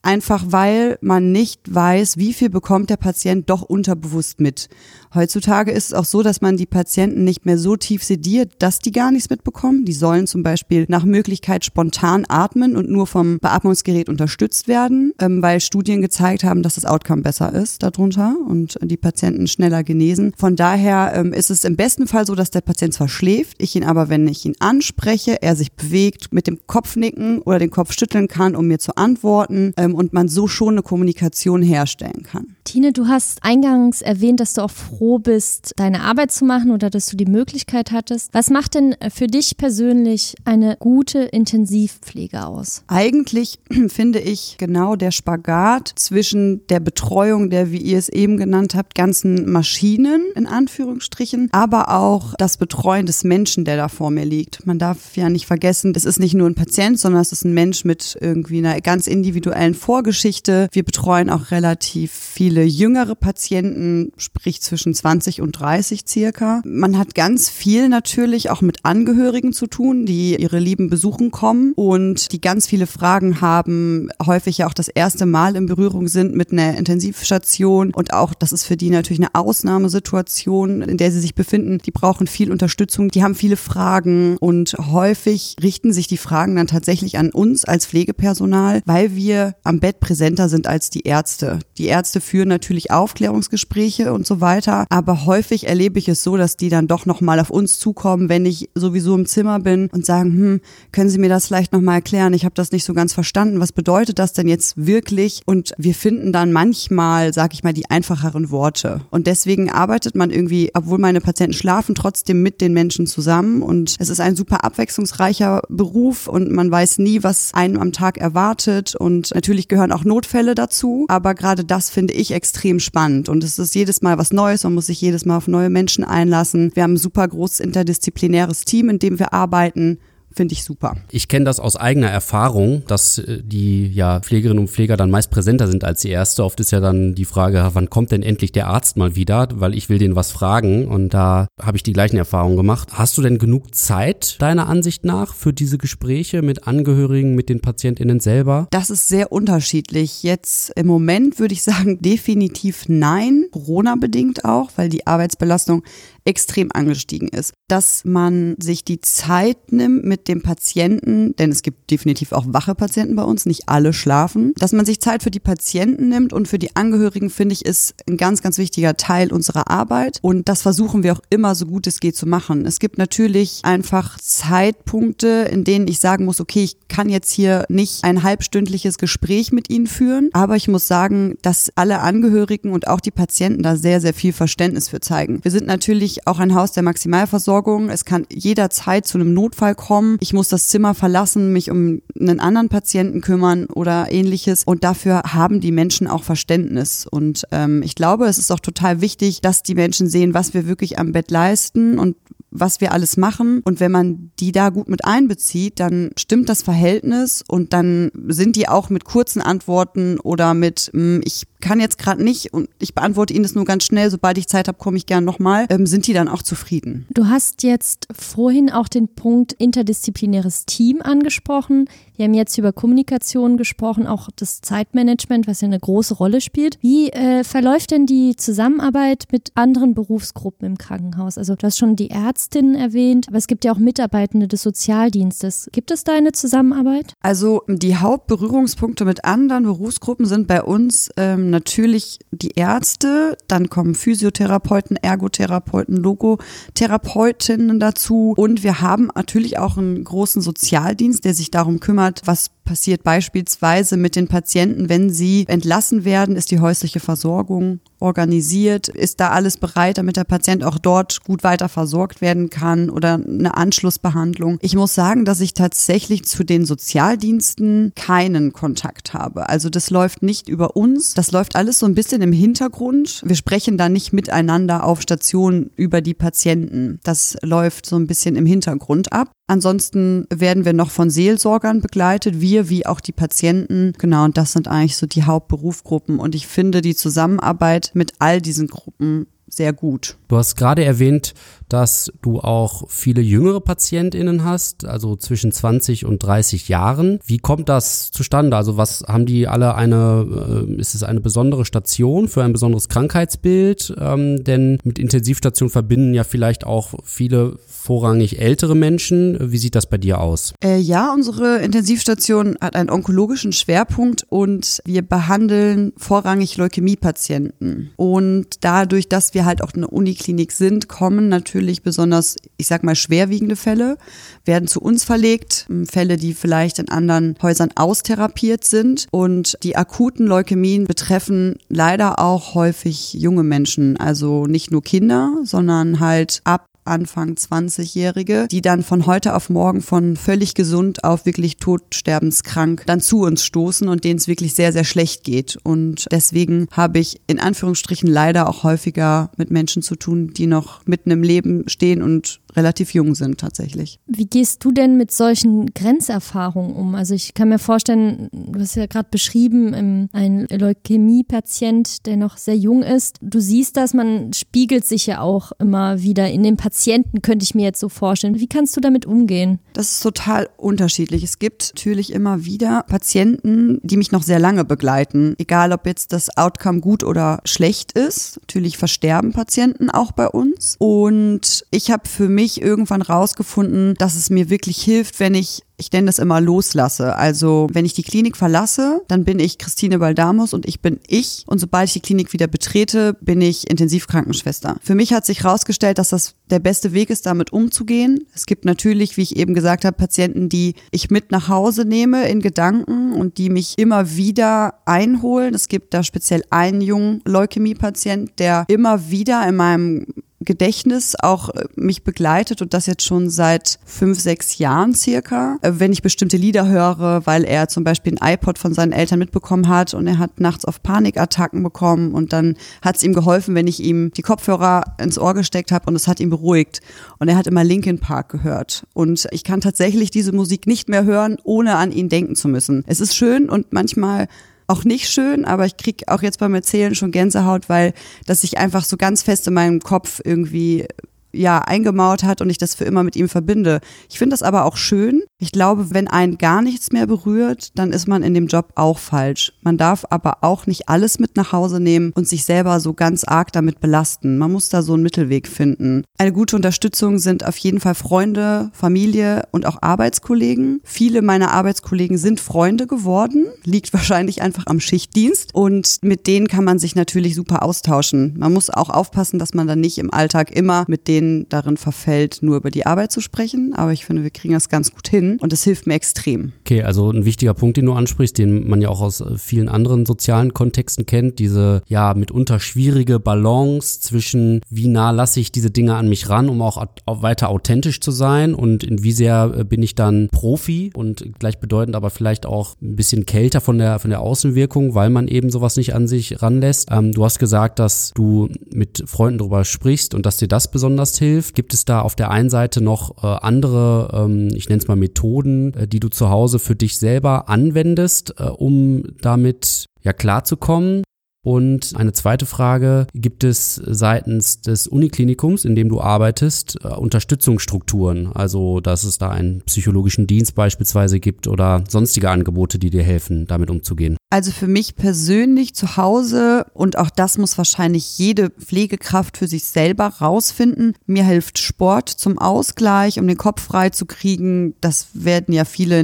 einfach 0.00 0.44
weil 0.46 0.96
man 1.00 1.32
nicht 1.32 1.60
weiß, 1.74 2.18
wie 2.18 2.32
viel 2.32 2.50
bekommt 2.50 2.88
der 2.88 2.96
Patient 2.96 3.50
doch 3.50 3.62
unterbewusst 3.62 4.40
mit. 4.40 4.68
Heutzutage 5.14 5.70
ist 5.70 5.86
es 5.86 5.94
auch 5.94 6.04
so, 6.04 6.22
dass 6.22 6.40
man 6.40 6.56
die 6.56 6.66
Patienten 6.66 7.24
nicht 7.24 7.46
mehr 7.46 7.58
so 7.58 7.76
tief 7.76 8.04
sediert, 8.04 8.52
dass 8.58 8.78
die 8.78 8.92
gar 8.92 9.10
nichts 9.10 9.30
mitbekommen. 9.30 9.84
Die 9.84 9.92
sollen 9.92 10.26
zum 10.26 10.42
Beispiel 10.42 10.86
nach 10.88 11.04
Möglichkeit 11.04 11.64
spontan 11.64 12.24
atmen 12.28 12.76
und 12.76 12.90
nur 12.90 13.06
vom 13.06 13.38
Beatmungsgerät 13.38 14.08
unterstützt 14.08 14.68
werden, 14.68 15.12
ähm, 15.20 15.42
weil 15.42 15.60
Studien 15.60 16.02
gezeigt 16.02 16.44
haben, 16.44 16.62
dass 16.62 16.74
das 16.74 16.84
Outcome 16.84 17.22
besser 17.22 17.54
ist 17.54 17.82
darunter 17.82 18.36
und 18.46 18.78
die 18.82 18.96
Patienten 18.96 19.46
schneller 19.46 19.82
genesen. 19.82 20.32
Von 20.36 20.56
daher 20.56 21.12
ähm, 21.14 21.32
ist 21.32 21.50
es 21.50 21.64
im 21.64 21.76
besten 21.76 22.06
Fall 22.06 22.26
so, 22.26 22.34
dass 22.34 22.50
der 22.50 22.60
Patient 22.60 22.94
zwar 22.94 23.08
schläft, 23.08 23.62
ich 23.62 23.74
ihn 23.76 23.84
aber, 23.84 24.08
wenn 24.08 24.28
ich 24.28 24.44
ihn 24.44 24.56
anspreche, 24.58 25.42
er 25.42 25.56
sich 25.56 25.72
bewegt, 25.72 26.32
mit 26.32 26.46
dem 26.46 26.60
Kopf 26.66 26.96
nicken 26.96 27.40
oder 27.40 27.58
den 27.58 27.70
Kopf 27.70 27.92
schütteln 27.92 28.28
kann, 28.28 28.54
um 28.54 28.66
mir 28.66 28.78
zu 28.78 28.96
antworten. 28.96 29.72
Ähm, 29.76 29.94
und 29.94 30.12
man 30.12 30.28
so 30.28 30.46
schon 30.46 30.74
eine 30.74 30.82
Kommunikation 30.82 31.62
herstellen 31.62 32.22
kann. 32.22 32.56
Tine, 32.64 32.92
du 32.92 33.06
hast 33.06 33.42
eingangs 33.42 34.02
erwähnt, 34.02 34.40
dass 34.40 34.52
du 34.52 34.62
auch 34.62 34.70
froh 34.70 34.97
bist, 35.22 35.72
deine 35.76 36.02
Arbeit 36.02 36.32
zu 36.32 36.44
machen 36.44 36.70
oder 36.70 36.90
dass 36.90 37.06
du 37.06 37.16
die 37.16 37.26
Möglichkeit 37.26 37.92
hattest. 37.92 38.34
Was 38.34 38.50
macht 38.50 38.74
denn 38.74 38.96
für 39.10 39.26
dich 39.26 39.56
persönlich 39.56 40.34
eine 40.44 40.76
gute 40.78 41.20
Intensivpflege 41.20 42.46
aus? 42.46 42.82
Eigentlich 42.88 43.58
finde 43.88 44.18
ich 44.18 44.56
genau 44.58 44.96
der 44.96 45.10
Spagat 45.10 45.92
zwischen 45.94 46.66
der 46.66 46.80
Betreuung 46.80 47.50
der, 47.50 47.70
wie 47.70 47.78
ihr 47.78 47.98
es 47.98 48.08
eben 48.08 48.36
genannt 48.36 48.74
habt, 48.74 48.94
ganzen 48.94 49.50
Maschinen 49.50 50.22
in 50.34 50.46
Anführungsstrichen, 50.46 51.48
aber 51.52 51.96
auch 51.96 52.34
das 52.38 52.56
Betreuen 52.56 53.06
des 53.06 53.24
Menschen, 53.24 53.64
der 53.64 53.76
da 53.76 53.88
vor 53.88 54.10
mir 54.10 54.24
liegt. 54.24 54.66
Man 54.66 54.78
darf 54.78 55.16
ja 55.16 55.28
nicht 55.28 55.46
vergessen, 55.46 55.92
es 55.94 56.04
ist 56.04 56.18
nicht 56.18 56.34
nur 56.34 56.48
ein 56.48 56.54
Patient, 56.54 56.98
sondern 56.98 57.22
es 57.22 57.32
ist 57.32 57.44
ein 57.44 57.54
Mensch 57.54 57.84
mit 57.84 58.18
irgendwie 58.20 58.58
einer 58.58 58.80
ganz 58.80 59.06
individuellen 59.06 59.74
Vorgeschichte. 59.74 60.68
Wir 60.72 60.82
betreuen 60.82 61.30
auch 61.30 61.50
relativ 61.50 62.12
viele 62.12 62.64
jüngere 62.64 63.14
Patienten, 63.14 64.12
sprich 64.16 64.60
zwischen 64.60 64.87
20 64.94 65.40
und 65.40 65.52
30 65.52 66.02
circa. 66.06 66.62
Man 66.64 66.98
hat 66.98 67.14
ganz 67.14 67.48
viel 67.48 67.88
natürlich 67.88 68.50
auch 68.50 68.60
mit 68.60 68.84
Angehörigen 68.84 69.52
zu 69.52 69.66
tun, 69.66 70.06
die 70.06 70.36
ihre 70.36 70.58
Lieben 70.58 70.90
besuchen 70.90 71.30
kommen 71.30 71.72
und 71.74 72.32
die 72.32 72.40
ganz 72.40 72.66
viele 72.66 72.86
Fragen 72.86 73.40
haben, 73.40 74.08
häufig 74.24 74.58
ja 74.58 74.66
auch 74.66 74.74
das 74.74 74.88
erste 74.88 75.26
Mal 75.26 75.56
in 75.56 75.66
Berührung 75.66 76.08
sind 76.08 76.34
mit 76.34 76.52
einer 76.52 76.76
Intensivstation 76.76 77.92
und 77.92 78.12
auch, 78.12 78.34
das 78.34 78.52
ist 78.52 78.64
für 78.64 78.76
die 78.76 78.90
natürlich 78.90 79.20
eine 79.20 79.34
Ausnahmesituation, 79.34 80.82
in 80.82 80.96
der 80.96 81.12
sie 81.12 81.20
sich 81.20 81.34
befinden. 81.34 81.78
Die 81.78 81.90
brauchen 81.90 82.26
viel 82.26 82.50
Unterstützung, 82.50 83.10
die 83.10 83.22
haben 83.22 83.34
viele 83.34 83.56
Fragen 83.56 84.36
und 84.38 84.76
häufig 84.78 85.56
richten 85.62 85.92
sich 85.92 86.06
die 86.06 86.16
Fragen 86.16 86.56
dann 86.56 86.66
tatsächlich 86.66 87.18
an 87.18 87.30
uns 87.30 87.64
als 87.64 87.86
Pflegepersonal, 87.86 88.82
weil 88.84 89.14
wir 89.14 89.54
am 89.64 89.80
Bett 89.80 90.00
präsenter 90.00 90.48
sind 90.48 90.66
als 90.66 90.90
die 90.90 91.02
Ärzte. 91.02 91.58
Die 91.78 91.86
Ärzte 91.86 92.20
führen 92.20 92.48
natürlich 92.48 92.90
Aufklärungsgespräche 92.90 94.12
und 94.12 94.26
so 94.26 94.40
weiter, 94.40 94.77
aber 94.88 95.26
häufig 95.26 95.66
erlebe 95.66 95.98
ich 95.98 96.08
es 96.08 96.22
so, 96.22 96.36
dass 96.36 96.56
die 96.56 96.68
dann 96.68 96.86
doch 96.86 97.06
nochmal 97.06 97.40
auf 97.40 97.50
uns 97.50 97.78
zukommen, 97.78 98.28
wenn 98.28 98.46
ich 98.46 98.70
sowieso 98.74 99.14
im 99.14 99.26
Zimmer 99.26 99.60
bin 99.60 99.88
und 99.92 100.04
sagen, 100.04 100.32
hm, 100.32 100.60
können 100.92 101.10
Sie 101.10 101.18
mir 101.18 101.28
das 101.28 101.46
vielleicht 101.46 101.72
nochmal 101.72 101.96
erklären? 101.96 102.34
Ich 102.34 102.44
habe 102.44 102.54
das 102.54 102.72
nicht 102.72 102.84
so 102.84 102.94
ganz 102.94 103.12
verstanden. 103.12 103.60
Was 103.60 103.72
bedeutet 103.72 104.18
das 104.18 104.32
denn 104.32 104.48
jetzt 104.48 104.74
wirklich? 104.76 105.42
Und 105.46 105.72
wir 105.78 105.94
finden 105.94 106.32
dann 106.32 106.52
manchmal, 106.52 107.32
sag 107.32 107.54
ich 107.54 107.64
mal, 107.64 107.72
die 107.72 107.90
einfacheren 107.90 108.50
Worte. 108.50 109.00
Und 109.10 109.26
deswegen 109.26 109.70
arbeitet 109.70 110.14
man 110.14 110.30
irgendwie, 110.30 110.70
obwohl 110.74 110.98
meine 110.98 111.20
Patienten 111.20 111.54
schlafen, 111.54 111.94
trotzdem 111.94 112.42
mit 112.42 112.60
den 112.60 112.72
Menschen 112.72 113.06
zusammen. 113.06 113.62
Und 113.62 113.96
es 113.98 114.08
ist 114.08 114.20
ein 114.20 114.36
super 114.36 114.64
abwechslungsreicher 114.64 115.62
Beruf 115.68 116.28
und 116.28 116.50
man 116.50 116.70
weiß 116.70 116.98
nie, 116.98 117.22
was 117.22 117.52
einem 117.54 117.78
am 117.78 117.92
Tag 117.92 118.18
erwartet. 118.18 118.94
Und 118.94 119.34
natürlich 119.34 119.68
gehören 119.68 119.92
auch 119.92 120.04
Notfälle 120.04 120.54
dazu, 120.54 121.06
aber 121.08 121.34
gerade 121.34 121.64
das 121.64 121.90
finde 121.90 122.14
ich 122.14 122.32
extrem 122.32 122.80
spannend 122.80 123.28
und 123.28 123.44
es 123.44 123.58
ist 123.58 123.74
jedes 123.74 124.02
Mal 124.02 124.18
was 124.18 124.32
Neues, 124.32 124.64
man 124.68 124.74
muss 124.74 124.86
sich 124.86 125.00
jedes 125.00 125.24
Mal 125.24 125.38
auf 125.38 125.48
neue 125.48 125.70
Menschen 125.70 126.04
einlassen. 126.04 126.72
Wir 126.74 126.82
haben 126.82 126.92
ein 126.92 126.98
super 126.98 127.26
großes 127.26 127.60
interdisziplinäres 127.60 128.66
Team, 128.66 128.90
in 128.90 128.98
dem 128.98 129.18
wir 129.18 129.32
arbeiten 129.32 129.98
finde 130.32 130.52
ich 130.52 130.64
super. 130.64 130.96
Ich 131.10 131.28
kenne 131.28 131.44
das 131.44 131.60
aus 131.60 131.76
eigener 131.76 132.08
Erfahrung, 132.08 132.82
dass 132.86 133.18
äh, 133.18 133.42
die 133.42 133.88
ja, 133.88 134.20
Pflegerinnen 134.20 134.60
und 134.60 134.70
Pfleger 134.70 134.96
dann 134.96 135.10
meist 135.10 135.30
präsenter 135.30 135.68
sind 135.68 135.84
als 135.84 136.02
die 136.02 136.10
Ärzte. 136.10 136.44
Oft 136.44 136.60
ist 136.60 136.70
ja 136.70 136.80
dann 136.80 137.14
die 137.14 137.24
Frage, 137.24 137.70
wann 137.72 137.90
kommt 137.90 138.12
denn 138.12 138.22
endlich 138.22 138.52
der 138.52 138.68
Arzt 138.68 138.96
mal 138.96 139.16
wieder, 139.16 139.48
weil 139.54 139.74
ich 139.74 139.88
will 139.88 139.98
den 139.98 140.16
was 140.16 140.32
fragen 140.32 140.88
und 140.88 141.14
da 141.14 141.48
habe 141.60 141.76
ich 141.76 141.82
die 141.82 141.92
gleichen 141.92 142.16
Erfahrungen 142.16 142.56
gemacht. 142.56 142.90
Hast 142.92 143.18
du 143.18 143.22
denn 143.22 143.38
genug 143.38 143.74
Zeit 143.74 144.40
deiner 144.40 144.68
Ansicht 144.68 145.04
nach 145.04 145.34
für 145.34 145.52
diese 145.52 145.78
Gespräche 145.78 146.42
mit 146.42 146.66
Angehörigen, 146.66 147.34
mit 147.34 147.48
den 147.48 147.60
Patientinnen 147.60 148.20
selber? 148.20 148.68
Das 148.70 148.90
ist 148.90 149.08
sehr 149.08 149.32
unterschiedlich. 149.32 150.22
Jetzt 150.22 150.72
im 150.76 150.86
Moment 150.86 151.38
würde 151.38 151.54
ich 151.54 151.62
sagen 151.62 151.98
definitiv 152.00 152.84
nein, 152.88 153.46
Corona 153.50 153.96
bedingt 153.96 154.44
auch, 154.44 154.70
weil 154.76 154.88
die 154.88 155.06
Arbeitsbelastung 155.06 155.82
extrem 156.28 156.70
angestiegen 156.72 157.28
ist. 157.28 157.54
Dass 157.68 158.04
man 158.04 158.56
sich 158.60 158.84
die 158.84 159.00
Zeit 159.00 159.72
nimmt 159.72 160.04
mit 160.04 160.28
dem 160.28 160.42
Patienten, 160.42 161.34
denn 161.36 161.50
es 161.50 161.62
gibt 161.62 161.90
definitiv 161.90 162.32
auch 162.32 162.44
wache 162.48 162.74
Patienten 162.74 163.16
bei 163.16 163.22
uns, 163.22 163.46
nicht 163.46 163.68
alle 163.68 163.94
schlafen, 163.94 164.52
dass 164.58 164.72
man 164.72 164.84
sich 164.84 165.00
Zeit 165.00 165.22
für 165.22 165.30
die 165.30 165.40
Patienten 165.40 166.10
nimmt 166.10 166.34
und 166.34 166.46
für 166.46 166.58
die 166.58 166.76
Angehörigen, 166.76 167.30
finde 167.30 167.54
ich, 167.54 167.64
ist 167.64 167.94
ein 168.06 168.18
ganz, 168.18 168.42
ganz 168.42 168.58
wichtiger 168.58 168.96
Teil 168.98 169.32
unserer 169.32 169.70
Arbeit. 169.70 170.18
Und 170.20 170.50
das 170.50 170.62
versuchen 170.62 171.02
wir 171.02 171.14
auch 171.14 171.22
immer 171.30 171.54
so 171.54 171.64
gut 171.64 171.86
es 171.86 171.98
geht 171.98 172.16
zu 172.16 172.26
machen. 172.26 172.66
Es 172.66 172.78
gibt 172.78 172.98
natürlich 172.98 173.60
einfach 173.62 174.18
Zeitpunkte, 174.18 175.48
in 175.50 175.64
denen 175.64 175.88
ich 175.88 175.98
sagen 175.98 176.26
muss, 176.26 176.40
okay, 176.40 176.64
ich 176.64 176.76
kann 176.88 177.08
jetzt 177.08 177.32
hier 177.32 177.64
nicht 177.70 178.04
ein 178.04 178.22
halbstündliches 178.22 178.98
Gespräch 178.98 179.50
mit 179.50 179.70
Ihnen 179.70 179.86
führen, 179.86 180.28
aber 180.34 180.56
ich 180.56 180.68
muss 180.68 180.86
sagen, 180.86 181.38
dass 181.40 181.72
alle 181.74 182.00
Angehörigen 182.00 182.72
und 182.72 182.86
auch 182.86 183.00
die 183.00 183.10
Patienten 183.10 183.62
da 183.62 183.76
sehr, 183.76 184.02
sehr 184.02 184.12
viel 184.12 184.34
Verständnis 184.34 184.90
für 184.90 185.00
zeigen. 185.00 185.42
Wir 185.42 185.50
sind 185.50 185.66
natürlich 185.66 186.17
auch 186.26 186.38
ein 186.38 186.54
Haus 186.54 186.72
der 186.72 186.82
Maximalversorgung. 186.82 187.88
Es 187.88 188.04
kann 188.04 188.26
jederzeit 188.30 189.06
zu 189.06 189.18
einem 189.18 189.34
Notfall 189.34 189.74
kommen. 189.74 190.16
Ich 190.20 190.32
muss 190.32 190.48
das 190.48 190.68
Zimmer 190.68 190.94
verlassen, 190.94 191.52
mich 191.52 191.70
um 191.70 192.02
einen 192.18 192.40
anderen 192.40 192.68
Patienten 192.68 193.20
kümmern 193.20 193.66
oder 193.66 194.10
ähnliches. 194.10 194.64
Und 194.64 194.84
dafür 194.84 195.22
haben 195.24 195.60
die 195.60 195.72
Menschen 195.72 196.06
auch 196.06 196.22
Verständnis. 196.22 197.06
Und 197.06 197.44
ähm, 197.52 197.82
ich 197.82 197.94
glaube, 197.94 198.26
es 198.26 198.38
ist 198.38 198.50
auch 198.50 198.60
total 198.60 199.00
wichtig, 199.00 199.40
dass 199.40 199.62
die 199.62 199.74
Menschen 199.74 200.08
sehen, 200.08 200.34
was 200.34 200.54
wir 200.54 200.66
wirklich 200.66 200.98
am 200.98 201.12
Bett 201.12 201.30
leisten 201.30 201.98
und 201.98 202.16
was 202.50 202.80
wir 202.80 202.92
alles 202.92 203.16
machen. 203.16 203.60
Und 203.64 203.80
wenn 203.80 203.92
man 203.92 204.30
die 204.40 204.52
da 204.52 204.70
gut 204.70 204.88
mit 204.88 205.04
einbezieht, 205.04 205.80
dann 205.80 206.10
stimmt 206.16 206.48
das 206.48 206.62
Verhältnis 206.62 207.44
und 207.46 207.72
dann 207.72 208.10
sind 208.28 208.56
die 208.56 208.68
auch 208.68 208.90
mit 208.90 209.04
kurzen 209.04 209.42
Antworten 209.42 210.18
oder 210.18 210.54
mit, 210.54 210.90
hm, 210.92 211.20
ich 211.24 211.46
kann 211.60 211.80
jetzt 211.80 211.98
gerade 211.98 212.22
nicht 212.22 212.52
und 212.52 212.68
ich 212.78 212.94
beantworte 212.94 213.34
Ihnen 213.34 213.42
das 213.42 213.54
nur 213.54 213.64
ganz 213.64 213.84
schnell, 213.84 214.10
sobald 214.10 214.38
ich 214.38 214.48
Zeit 214.48 214.68
habe, 214.68 214.78
komme 214.78 214.96
ich 214.96 215.06
gern 215.06 215.24
nochmal, 215.24 215.66
ähm, 215.70 215.86
sind 215.86 216.06
die 216.06 216.12
dann 216.12 216.28
auch 216.28 216.42
zufrieden. 216.42 217.06
Du 217.10 217.26
hast 217.26 217.62
jetzt 217.62 218.06
vorhin 218.12 218.70
auch 218.70 218.88
den 218.88 219.08
Punkt 219.08 219.52
interdisziplinäres 219.52 220.66
Team 220.66 221.02
angesprochen. 221.02 221.88
Wir 222.16 222.24
haben 222.24 222.34
jetzt 222.34 222.58
über 222.58 222.72
Kommunikation 222.72 223.56
gesprochen, 223.56 224.06
auch 224.06 224.28
das 224.34 224.60
Zeitmanagement, 224.60 225.46
was 225.46 225.60
ja 225.60 225.66
eine 225.66 225.78
große 225.78 226.14
Rolle 226.14 226.40
spielt. 226.40 226.78
Wie 226.80 227.10
äh, 227.10 227.44
verläuft 227.44 227.92
denn 227.92 228.06
die 228.06 228.34
Zusammenarbeit 228.36 229.26
mit 229.30 229.52
anderen 229.54 229.94
Berufsgruppen 229.94 230.66
im 230.66 230.78
Krankenhaus? 230.78 231.38
Also 231.38 231.54
du 231.54 231.66
hast 231.66 231.78
schon 231.78 231.94
die 231.94 232.10
Ärztinnen 232.10 232.74
erwähnt, 232.74 233.28
aber 233.28 233.38
es 233.38 233.46
gibt 233.46 233.64
ja 233.64 233.72
auch 233.72 233.78
Mitarbeitende 233.78 234.48
des 234.48 234.62
Sozialdienstes. 234.62 235.68
Gibt 235.72 235.90
es 235.90 236.04
da 236.04 236.14
eine 236.14 236.32
Zusammenarbeit? 236.32 237.14
Also 237.20 237.62
die 237.68 237.96
Hauptberührungspunkte 237.96 239.04
mit 239.04 239.24
anderen 239.24 239.64
Berufsgruppen 239.64 240.26
sind 240.26 240.48
bei 240.48 240.62
uns 240.62 241.10
ähm, 241.16 241.47
natürlich 241.50 242.18
die 242.30 242.52
Ärzte, 242.56 243.36
dann 243.48 243.70
kommen 243.70 243.94
Physiotherapeuten, 243.94 244.96
Ergotherapeuten, 244.96 245.96
Logotherapeutinnen 245.96 247.80
dazu 247.80 248.34
und 248.36 248.62
wir 248.62 248.80
haben 248.80 249.10
natürlich 249.14 249.58
auch 249.58 249.76
einen 249.76 250.04
großen 250.04 250.42
Sozialdienst, 250.42 251.24
der 251.24 251.34
sich 251.34 251.50
darum 251.50 251.80
kümmert, 251.80 252.22
was 252.24 252.50
passiert 252.68 253.02
beispielsweise 253.02 253.96
mit 253.96 254.14
den 254.14 254.28
Patienten, 254.28 254.90
wenn 254.90 255.08
sie 255.08 255.46
entlassen 255.48 256.04
werden, 256.04 256.36
ist 256.36 256.50
die 256.50 256.60
häusliche 256.60 257.00
Versorgung 257.00 257.80
organisiert? 257.98 258.88
Ist 258.88 259.20
da 259.20 259.30
alles 259.30 259.56
bereit, 259.56 259.96
damit 259.96 260.16
der 260.16 260.24
Patient 260.24 260.62
auch 260.62 260.78
dort 260.78 261.24
gut 261.24 261.44
weiter 261.44 261.70
versorgt 261.70 262.20
werden 262.20 262.50
kann 262.50 262.90
oder 262.90 263.14
eine 263.14 263.56
Anschlussbehandlung? 263.56 264.58
Ich 264.60 264.76
muss 264.76 264.94
sagen, 264.94 265.24
dass 265.24 265.40
ich 265.40 265.54
tatsächlich 265.54 266.26
zu 266.26 266.44
den 266.44 266.66
Sozialdiensten 266.66 267.92
keinen 267.96 268.52
Kontakt 268.52 269.14
habe. 269.14 269.48
Also 269.48 269.70
das 269.70 269.88
läuft 269.88 270.22
nicht 270.22 270.48
über 270.48 270.76
uns. 270.76 271.14
Das 271.14 271.32
läuft 271.32 271.37
alles 271.54 271.78
so 271.78 271.86
ein 271.86 271.94
bisschen 271.94 272.22
im 272.22 272.32
Hintergrund. 272.32 273.22
Wir 273.24 273.36
sprechen 273.36 273.78
da 273.78 273.88
nicht 273.88 274.12
miteinander 274.12 274.84
auf 274.84 275.02
Station 275.02 275.70
über 275.76 276.00
die 276.00 276.14
Patienten. 276.14 277.00
Das 277.02 277.36
läuft 277.42 277.86
so 277.86 277.96
ein 277.96 278.06
bisschen 278.06 278.36
im 278.36 278.46
Hintergrund 278.46 279.12
ab. 279.12 279.30
Ansonsten 279.46 280.26
werden 280.30 280.64
wir 280.64 280.74
noch 280.74 280.90
von 280.90 281.08
Seelsorgern 281.08 281.80
begleitet, 281.80 282.40
wir 282.40 282.68
wie 282.68 282.84
auch 282.84 283.00
die 283.00 283.12
Patienten. 283.12 283.94
Genau, 283.98 284.24
und 284.24 284.36
das 284.36 284.52
sind 284.52 284.68
eigentlich 284.68 284.96
so 284.96 285.06
die 285.06 285.24
Hauptberufsgruppen. 285.24 286.18
Und 286.18 286.34
ich 286.34 286.46
finde 286.46 286.82
die 286.82 286.94
Zusammenarbeit 286.94 287.92
mit 287.94 288.12
all 288.18 288.42
diesen 288.42 288.68
Gruppen 288.68 289.26
sehr 289.48 289.72
gut. 289.72 290.16
Du 290.28 290.36
hast 290.36 290.56
gerade 290.56 290.84
erwähnt, 290.84 291.34
dass 291.68 292.10
du 292.22 292.40
auch 292.40 292.88
viele 292.88 293.20
jüngere 293.20 293.60
PatientInnen 293.60 294.44
hast, 294.44 294.84
also 294.84 295.16
zwischen 295.16 295.52
20 295.52 296.06
und 296.06 296.22
30 296.22 296.68
Jahren. 296.68 297.18
Wie 297.24 297.38
kommt 297.38 297.68
das 297.68 298.10
zustande? 298.10 298.56
Also 298.56 298.76
was 298.76 299.04
haben 299.06 299.26
die 299.26 299.48
alle 299.48 299.74
eine, 299.74 300.66
äh, 300.68 300.80
ist 300.80 300.94
es 300.94 301.02
eine 301.02 301.20
besondere 301.20 301.64
Station 301.64 302.28
für 302.28 302.42
ein 302.42 302.52
besonderes 302.52 302.88
Krankheitsbild? 302.88 303.94
Ähm, 303.98 304.44
denn 304.44 304.78
mit 304.84 304.98
Intensivstation 304.98 305.70
verbinden 305.70 306.14
ja 306.14 306.24
vielleicht 306.24 306.64
auch 306.64 306.94
viele 307.04 307.58
vorrangig 307.66 308.40
ältere 308.40 308.74
Menschen. 308.74 309.50
Wie 309.52 309.58
sieht 309.58 309.74
das 309.74 309.86
bei 309.86 309.98
dir 309.98 310.20
aus? 310.20 310.54
Äh, 310.62 310.78
ja, 310.78 311.12
unsere 311.12 311.58
Intensivstation 311.58 312.56
hat 312.60 312.76
einen 312.76 312.90
onkologischen 312.90 313.52
Schwerpunkt 313.52 314.24
und 314.28 314.80
wir 314.84 315.02
behandeln 315.02 315.92
vorrangig 315.96 316.56
Leukämiepatienten. 316.56 317.90
Und 317.96 318.46
dadurch, 318.62 319.08
dass 319.08 319.34
wir 319.34 319.37
halt 319.44 319.62
auch 319.62 319.72
eine 319.74 319.88
Uniklinik 319.88 320.52
sind, 320.52 320.88
kommen 320.88 321.28
natürlich 321.28 321.82
besonders, 321.82 322.36
ich 322.56 322.66
sag 322.66 322.82
mal, 322.82 322.94
schwerwiegende 322.94 323.56
Fälle, 323.56 323.96
werden 324.44 324.68
zu 324.68 324.80
uns 324.80 325.04
verlegt. 325.04 325.66
Fälle, 325.90 326.16
die 326.16 326.34
vielleicht 326.34 326.78
in 326.78 326.88
anderen 326.88 327.36
Häusern 327.42 327.70
austherapiert 327.74 328.64
sind. 328.64 329.06
Und 329.10 329.58
die 329.62 329.76
akuten 329.76 330.26
Leukämien 330.26 330.84
betreffen 330.84 331.56
leider 331.68 332.18
auch 332.18 332.54
häufig 332.54 333.14
junge 333.14 333.42
Menschen, 333.42 333.96
also 333.96 334.46
nicht 334.46 334.70
nur 334.70 334.82
Kinder, 334.82 335.34
sondern 335.44 336.00
halt 336.00 336.40
ab 336.44 336.67
Anfang 336.88 337.34
20-Jährige, 337.34 338.48
die 338.50 338.62
dann 338.62 338.82
von 338.82 339.06
heute 339.06 339.34
auf 339.34 339.50
morgen 339.50 339.80
von 339.80 340.16
völlig 340.16 340.54
gesund 340.54 341.04
auf 341.04 341.26
wirklich 341.26 341.58
todsterbenskrank 341.58 342.84
dann 342.86 343.00
zu 343.00 343.20
uns 343.20 343.44
stoßen 343.44 343.88
und 343.88 344.04
denen 344.04 344.18
es 344.18 344.28
wirklich 344.28 344.54
sehr, 344.54 344.72
sehr 344.72 344.84
schlecht 344.84 345.24
geht. 345.24 345.58
Und 345.62 346.06
deswegen 346.10 346.66
habe 346.72 346.98
ich 346.98 347.20
in 347.26 347.38
Anführungsstrichen 347.38 348.08
leider 348.08 348.48
auch 348.48 348.64
häufiger 348.64 349.30
mit 349.36 349.50
Menschen 349.50 349.82
zu 349.82 349.96
tun, 349.96 350.32
die 350.34 350.46
noch 350.46 350.86
mitten 350.86 351.10
im 351.10 351.22
Leben 351.22 351.68
stehen 351.68 352.02
und 352.02 352.40
relativ 352.56 352.94
jung 352.94 353.14
sind 353.14 353.38
tatsächlich. 353.38 354.00
Wie 354.06 354.26
gehst 354.26 354.64
du 354.64 354.72
denn 354.72 354.96
mit 354.96 355.12
solchen 355.12 355.66
Grenzerfahrungen 355.74 356.74
um? 356.74 356.94
Also 356.94 357.14
ich 357.14 357.34
kann 357.34 357.50
mir 357.50 357.58
vorstellen, 357.58 358.28
du 358.32 358.58
hast 358.58 358.74
ja 358.74 358.86
gerade 358.86 359.08
beschrieben, 359.10 360.08
ein 360.12 360.46
Leukämie-Patient, 360.50 362.06
der 362.06 362.16
noch 362.16 362.36
sehr 362.36 362.56
jung 362.56 362.82
ist. 362.82 363.18
Du 363.20 363.38
siehst 363.38 363.76
das, 363.76 363.94
man 363.94 364.32
spiegelt 364.32 364.86
sich 364.86 365.06
ja 365.06 365.20
auch 365.20 365.52
immer 365.60 366.02
wieder 366.02 366.30
in 366.30 366.42
den 366.42 366.56
Patienten, 366.56 366.77
könnte 367.22 367.44
ich 367.44 367.54
mir 367.54 367.64
jetzt 367.64 367.80
so 367.80 367.88
vorstellen. 367.88 368.40
Wie 368.40 368.48
kannst 368.48 368.76
du 368.76 368.80
damit 368.80 369.06
umgehen? 369.06 369.60
Das 369.72 369.92
ist 369.92 370.02
total 370.02 370.48
unterschiedlich. 370.56 371.22
Es 371.22 371.38
gibt 371.38 371.72
natürlich 371.74 372.12
immer 372.12 372.44
wieder 372.44 372.84
Patienten, 372.88 373.80
die 373.82 373.96
mich 373.96 374.10
noch 374.10 374.22
sehr 374.22 374.38
lange 374.38 374.64
begleiten. 374.64 375.34
Egal, 375.38 375.72
ob 375.72 375.86
jetzt 375.86 376.12
das 376.12 376.36
Outcome 376.36 376.80
gut 376.80 377.04
oder 377.04 377.40
schlecht 377.44 377.92
ist. 377.92 378.40
Natürlich 378.42 378.78
versterben 378.78 379.32
Patienten 379.32 379.90
auch 379.90 380.12
bei 380.12 380.28
uns. 380.28 380.76
Und 380.78 381.64
ich 381.70 381.90
habe 381.90 382.08
für 382.08 382.28
mich 382.28 382.48
mich 382.48 382.62
irgendwann 382.62 383.02
rausgefunden, 383.02 383.94
dass 383.98 384.14
es 384.14 384.30
mir 384.30 384.48
wirklich 384.48 384.80
hilft, 384.82 385.20
wenn 385.20 385.34
ich 385.34 385.62
ich 385.78 385.92
nenne 385.92 386.06
das 386.06 386.18
immer 386.18 386.40
loslasse. 386.40 387.14
Also 387.16 387.68
wenn 387.72 387.84
ich 387.84 387.94
die 387.94 388.02
Klinik 388.02 388.36
verlasse, 388.36 389.00
dann 389.06 389.24
bin 389.24 389.38
ich 389.38 389.58
Christine 389.58 390.00
Baldamus 390.00 390.52
und 390.52 390.66
ich 390.66 390.80
bin 390.80 390.98
ich. 391.06 391.44
Und 391.46 391.60
sobald 391.60 391.86
ich 391.86 391.92
die 391.92 392.00
Klinik 392.00 392.32
wieder 392.32 392.48
betrete, 392.48 393.16
bin 393.20 393.40
ich 393.40 393.70
Intensivkrankenschwester. 393.70 394.76
Für 394.82 394.96
mich 394.96 395.12
hat 395.12 395.24
sich 395.24 395.44
herausgestellt, 395.44 395.98
dass 395.98 396.10
das 396.10 396.34
der 396.50 396.58
beste 396.58 396.92
Weg 396.92 397.10
ist, 397.10 397.26
damit 397.26 397.52
umzugehen. 397.52 398.26
Es 398.34 398.46
gibt 398.46 398.64
natürlich, 398.64 399.16
wie 399.16 399.22
ich 399.22 399.36
eben 399.36 399.54
gesagt 399.54 399.84
habe, 399.84 399.96
Patienten, 399.96 400.48
die 400.48 400.74
ich 400.90 401.10
mit 401.10 401.30
nach 401.30 401.48
Hause 401.48 401.84
nehme 401.84 402.28
in 402.28 402.40
Gedanken 402.40 403.12
und 403.12 403.38
die 403.38 403.48
mich 403.48 403.78
immer 403.78 404.16
wieder 404.16 404.74
einholen. 404.84 405.54
Es 405.54 405.68
gibt 405.68 405.94
da 405.94 406.02
speziell 406.02 406.42
einen 406.50 406.80
jungen 406.80 407.22
Leukämie-Patient, 407.24 408.32
der 408.38 408.64
immer 408.68 409.10
wieder 409.10 409.46
in 409.46 409.54
meinem 409.54 410.06
Gedächtnis 410.40 411.16
auch 411.20 411.48
äh, 411.48 411.64
mich 411.74 412.04
begleitet 412.04 412.62
und 412.62 412.72
das 412.72 412.86
jetzt 412.86 413.04
schon 413.04 413.28
seit 413.28 413.78
fünf, 413.84 414.20
sechs 414.20 414.58
Jahren 414.58 414.94
circa. 414.94 415.56
Äh, 415.62 415.72
wenn 415.78 415.92
ich 415.92 416.02
bestimmte 416.02 416.36
Lieder 416.36 416.68
höre, 416.68 417.26
weil 417.26 417.44
er 417.44 417.68
zum 417.68 417.82
Beispiel 417.82 418.16
ein 418.20 418.34
iPod 418.34 418.58
von 418.58 418.72
seinen 418.72 418.92
Eltern 418.92 419.18
mitbekommen 419.18 419.68
hat 419.68 419.94
und 419.94 420.06
er 420.06 420.18
hat 420.18 420.38
nachts 420.40 420.64
auf 420.64 420.82
Panikattacken 420.82 421.62
bekommen 421.62 422.12
und 422.12 422.32
dann 422.32 422.56
hat 422.82 422.96
es 422.96 423.02
ihm 423.02 423.14
geholfen, 423.14 423.54
wenn 423.54 423.66
ich 423.66 423.80
ihm 423.80 424.12
die 424.12 424.22
Kopfhörer 424.22 424.94
ins 425.02 425.18
Ohr 425.18 425.34
gesteckt 425.34 425.72
habe 425.72 425.86
und 425.88 425.96
es 425.96 426.06
hat 426.06 426.20
ihn 426.20 426.30
beruhigt. 426.30 426.80
Und 427.18 427.28
er 427.28 427.36
hat 427.36 427.48
immer 427.48 427.64
Linkin 427.64 427.98
Park 427.98 428.28
gehört. 428.28 428.86
Und 428.94 429.26
ich 429.32 429.42
kann 429.42 429.60
tatsächlich 429.60 430.10
diese 430.10 430.32
Musik 430.32 430.66
nicht 430.66 430.88
mehr 430.88 431.04
hören, 431.04 431.38
ohne 431.42 431.76
an 431.76 431.90
ihn 431.90 432.08
denken 432.08 432.36
zu 432.36 432.46
müssen. 432.46 432.84
Es 432.86 433.00
ist 433.00 433.16
schön 433.16 433.48
und 433.48 433.72
manchmal 433.72 434.28
auch 434.68 434.84
nicht 434.84 435.08
schön, 435.10 435.44
aber 435.44 435.66
ich 435.66 435.76
krieg 435.76 436.04
auch 436.06 436.22
jetzt 436.22 436.38
beim 436.38 436.54
Erzählen 436.54 436.94
schon 436.94 437.10
Gänsehaut, 437.10 437.68
weil 437.68 437.94
das 438.26 438.42
sich 438.42 438.58
einfach 438.58 438.84
so 438.84 438.96
ganz 438.96 439.22
fest 439.22 439.48
in 439.48 439.54
meinem 439.54 439.80
Kopf 439.80 440.20
irgendwie 440.22 440.86
ja 441.32 441.58
eingemauert 441.58 442.22
hat 442.22 442.40
und 442.40 442.50
ich 442.50 442.58
das 442.58 442.74
für 442.74 442.84
immer 442.84 443.02
mit 443.02 443.16
ihm 443.16 443.28
verbinde. 443.28 443.80
Ich 444.10 444.18
finde 444.18 444.34
das 444.34 444.42
aber 444.42 444.64
auch 444.64 444.76
schön. 444.76 445.22
Ich 445.40 445.52
glaube, 445.52 445.94
wenn 445.94 446.08
einen 446.08 446.36
gar 446.36 446.62
nichts 446.62 446.90
mehr 446.90 447.06
berührt, 447.06 447.70
dann 447.78 447.92
ist 447.92 448.08
man 448.08 448.24
in 448.24 448.34
dem 448.34 448.48
Job 448.48 448.72
auch 448.74 448.98
falsch. 448.98 449.52
Man 449.62 449.76
darf 449.76 450.04
aber 450.10 450.38
auch 450.40 450.66
nicht 450.66 450.88
alles 450.88 451.20
mit 451.20 451.36
nach 451.36 451.52
Hause 451.52 451.78
nehmen 451.78 452.10
und 452.16 452.26
sich 452.26 452.44
selber 452.44 452.80
so 452.80 452.92
ganz 452.92 453.22
arg 453.22 453.52
damit 453.52 453.78
belasten. 453.78 454.36
Man 454.36 454.50
muss 454.50 454.68
da 454.68 454.82
so 454.82 454.94
einen 454.94 455.04
Mittelweg 455.04 455.46
finden. 455.46 456.02
Eine 456.18 456.32
gute 456.32 456.56
Unterstützung 456.56 457.20
sind 457.20 457.46
auf 457.46 457.56
jeden 457.58 457.78
Fall 457.78 457.94
Freunde, 457.94 458.70
Familie 458.72 459.44
und 459.52 459.64
auch 459.64 459.80
Arbeitskollegen. 459.80 460.80
Viele 460.82 461.22
meiner 461.22 461.52
Arbeitskollegen 461.52 462.18
sind 462.18 462.40
Freunde 462.40 462.88
geworden, 462.88 463.46
liegt 463.62 463.92
wahrscheinlich 463.94 464.42
einfach 464.42 464.64
am 464.66 464.80
Schichtdienst 464.80 465.54
und 465.54 465.98
mit 466.02 466.26
denen 466.26 466.48
kann 466.48 466.64
man 466.64 466.80
sich 466.80 466.96
natürlich 466.96 467.36
super 467.36 467.62
austauschen. 467.62 468.34
Man 468.36 468.52
muss 468.52 468.70
auch 468.70 468.90
aufpassen, 468.90 469.38
dass 469.38 469.54
man 469.54 469.68
dann 469.68 469.80
nicht 469.80 469.98
im 469.98 470.12
Alltag 470.12 470.50
immer 470.50 470.84
mit 470.88 471.06
denen 471.06 471.48
darin 471.48 471.76
verfällt, 471.76 472.38
nur 472.40 472.56
über 472.56 472.72
die 472.72 472.86
Arbeit 472.86 473.12
zu 473.12 473.20
sprechen. 473.20 473.72
Aber 473.74 473.92
ich 473.92 474.04
finde, 474.04 474.24
wir 474.24 474.30
kriegen 474.30 474.54
das 474.54 474.68
ganz 474.68 474.90
gut 474.90 475.06
hin 475.06 475.27
und 475.36 475.52
das 475.52 475.64
hilft 475.64 475.86
mir 475.86 475.94
extrem. 475.94 476.52
Okay, 476.60 476.82
also 476.82 477.10
ein 477.10 477.24
wichtiger 477.24 477.54
Punkt, 477.54 477.76
den 477.76 477.86
du 477.86 477.92
ansprichst, 477.92 478.38
den 478.38 478.68
man 478.68 478.80
ja 478.80 478.88
auch 478.88 479.00
aus 479.00 479.20
äh, 479.20 479.36
vielen 479.36 479.68
anderen 479.68 480.06
sozialen 480.06 480.54
Kontexten 480.54 481.06
kennt, 481.06 481.38
diese 481.38 481.82
ja 481.86 482.14
mitunter 482.14 482.60
schwierige 482.60 483.20
Balance 483.20 484.00
zwischen, 484.00 484.60
wie 484.70 484.88
nah 484.88 485.10
lasse 485.10 485.40
ich 485.40 485.52
diese 485.52 485.70
Dinge 485.70 485.94
an 485.94 486.08
mich 486.08 486.28
ran, 486.28 486.48
um 486.48 486.62
auch 486.62 486.84
weiter 487.06 487.48
authentisch 487.50 488.00
zu 488.00 488.10
sein 488.10 488.54
und 488.54 488.84
in 488.84 489.02
wie 489.02 489.12
sehr 489.12 489.52
äh, 489.56 489.64
bin 489.64 489.82
ich 489.82 489.94
dann 489.94 490.28
Profi 490.30 490.90
und 490.94 491.38
gleichbedeutend 491.38 491.96
aber 491.96 492.10
vielleicht 492.10 492.46
auch 492.46 492.74
ein 492.82 492.96
bisschen 492.96 493.26
kälter 493.26 493.60
von 493.60 493.78
der, 493.78 493.98
von 493.98 494.10
der 494.10 494.20
Außenwirkung, 494.20 494.94
weil 494.94 495.10
man 495.10 495.28
eben 495.28 495.50
sowas 495.50 495.76
nicht 495.76 495.94
an 495.94 496.08
sich 496.08 496.42
ranlässt. 496.42 496.88
Ähm, 496.90 497.12
du 497.12 497.24
hast 497.24 497.38
gesagt, 497.38 497.78
dass 497.78 498.12
du 498.14 498.48
mit 498.70 499.04
Freunden 499.06 499.38
darüber 499.38 499.64
sprichst 499.64 500.14
und 500.14 500.26
dass 500.26 500.38
dir 500.38 500.48
das 500.48 500.70
besonders 500.70 500.88
besonders 500.88 501.18
hilft? 501.18 501.54
Gibt 501.54 501.74
es 501.74 501.84
da 501.84 502.00
auf 502.00 502.16
der 502.16 502.30
einen 502.30 502.50
Seite 502.50 502.80
noch 502.80 503.22
äh, 503.22 503.26
andere, 503.26 504.10
ähm, 504.12 504.48
ich 504.54 504.68
nenne 504.68 504.80
es 504.80 504.88
mal 504.88 504.96
Methoden, 504.96 505.17
äh, 505.22 505.86
die 505.86 506.00
du 506.00 506.08
zu 506.08 506.28
Hause 506.28 506.58
für 506.58 506.76
dich 506.76 506.98
selber 506.98 507.48
anwendest, 507.48 508.34
äh, 508.38 508.44
um 508.44 509.04
damit 509.20 509.86
ja 510.02 510.12
klarzukommen? 510.12 511.02
Und 511.44 511.94
eine 511.96 512.12
zweite 512.12 512.46
Frage, 512.46 513.06
gibt 513.14 513.44
es 513.44 513.76
seitens 513.76 514.60
des 514.60 514.86
Uniklinikums, 514.86 515.64
in 515.64 515.76
dem 515.76 515.88
du 515.88 516.00
arbeitest, 516.00 516.78
äh, 516.84 516.88
Unterstützungsstrukturen? 516.88 518.32
Also, 518.32 518.80
dass 518.80 519.04
es 519.04 519.18
da 519.18 519.30
einen 519.30 519.62
psychologischen 519.62 520.26
Dienst 520.26 520.54
beispielsweise 520.54 521.20
gibt 521.20 521.46
oder 521.46 521.84
sonstige 521.88 522.30
Angebote, 522.30 522.78
die 522.78 522.90
dir 522.90 523.02
helfen, 523.02 523.46
damit 523.46 523.70
umzugehen? 523.70 524.16
Also 524.30 524.50
für 524.50 524.66
mich 524.66 524.94
persönlich 524.94 525.74
zu 525.74 525.96
Hause 525.96 526.66
und 526.74 526.98
auch 526.98 527.08
das 527.08 527.38
muss 527.38 527.56
wahrscheinlich 527.56 528.18
jede 528.18 528.50
Pflegekraft 528.50 529.38
für 529.38 529.48
sich 529.48 529.64
selber 529.64 530.04
rausfinden. 530.06 530.94
Mir 531.06 531.24
hilft 531.24 531.58
Sport 531.58 532.10
zum 532.10 532.38
Ausgleich, 532.38 533.18
um 533.18 533.26
den 533.26 533.38
Kopf 533.38 533.62
frei 533.62 533.88
zu 533.88 534.04
kriegen. 534.04 534.74
Das 534.82 535.08
werden 535.14 535.54
ja 535.54 535.64
viele 535.64 536.00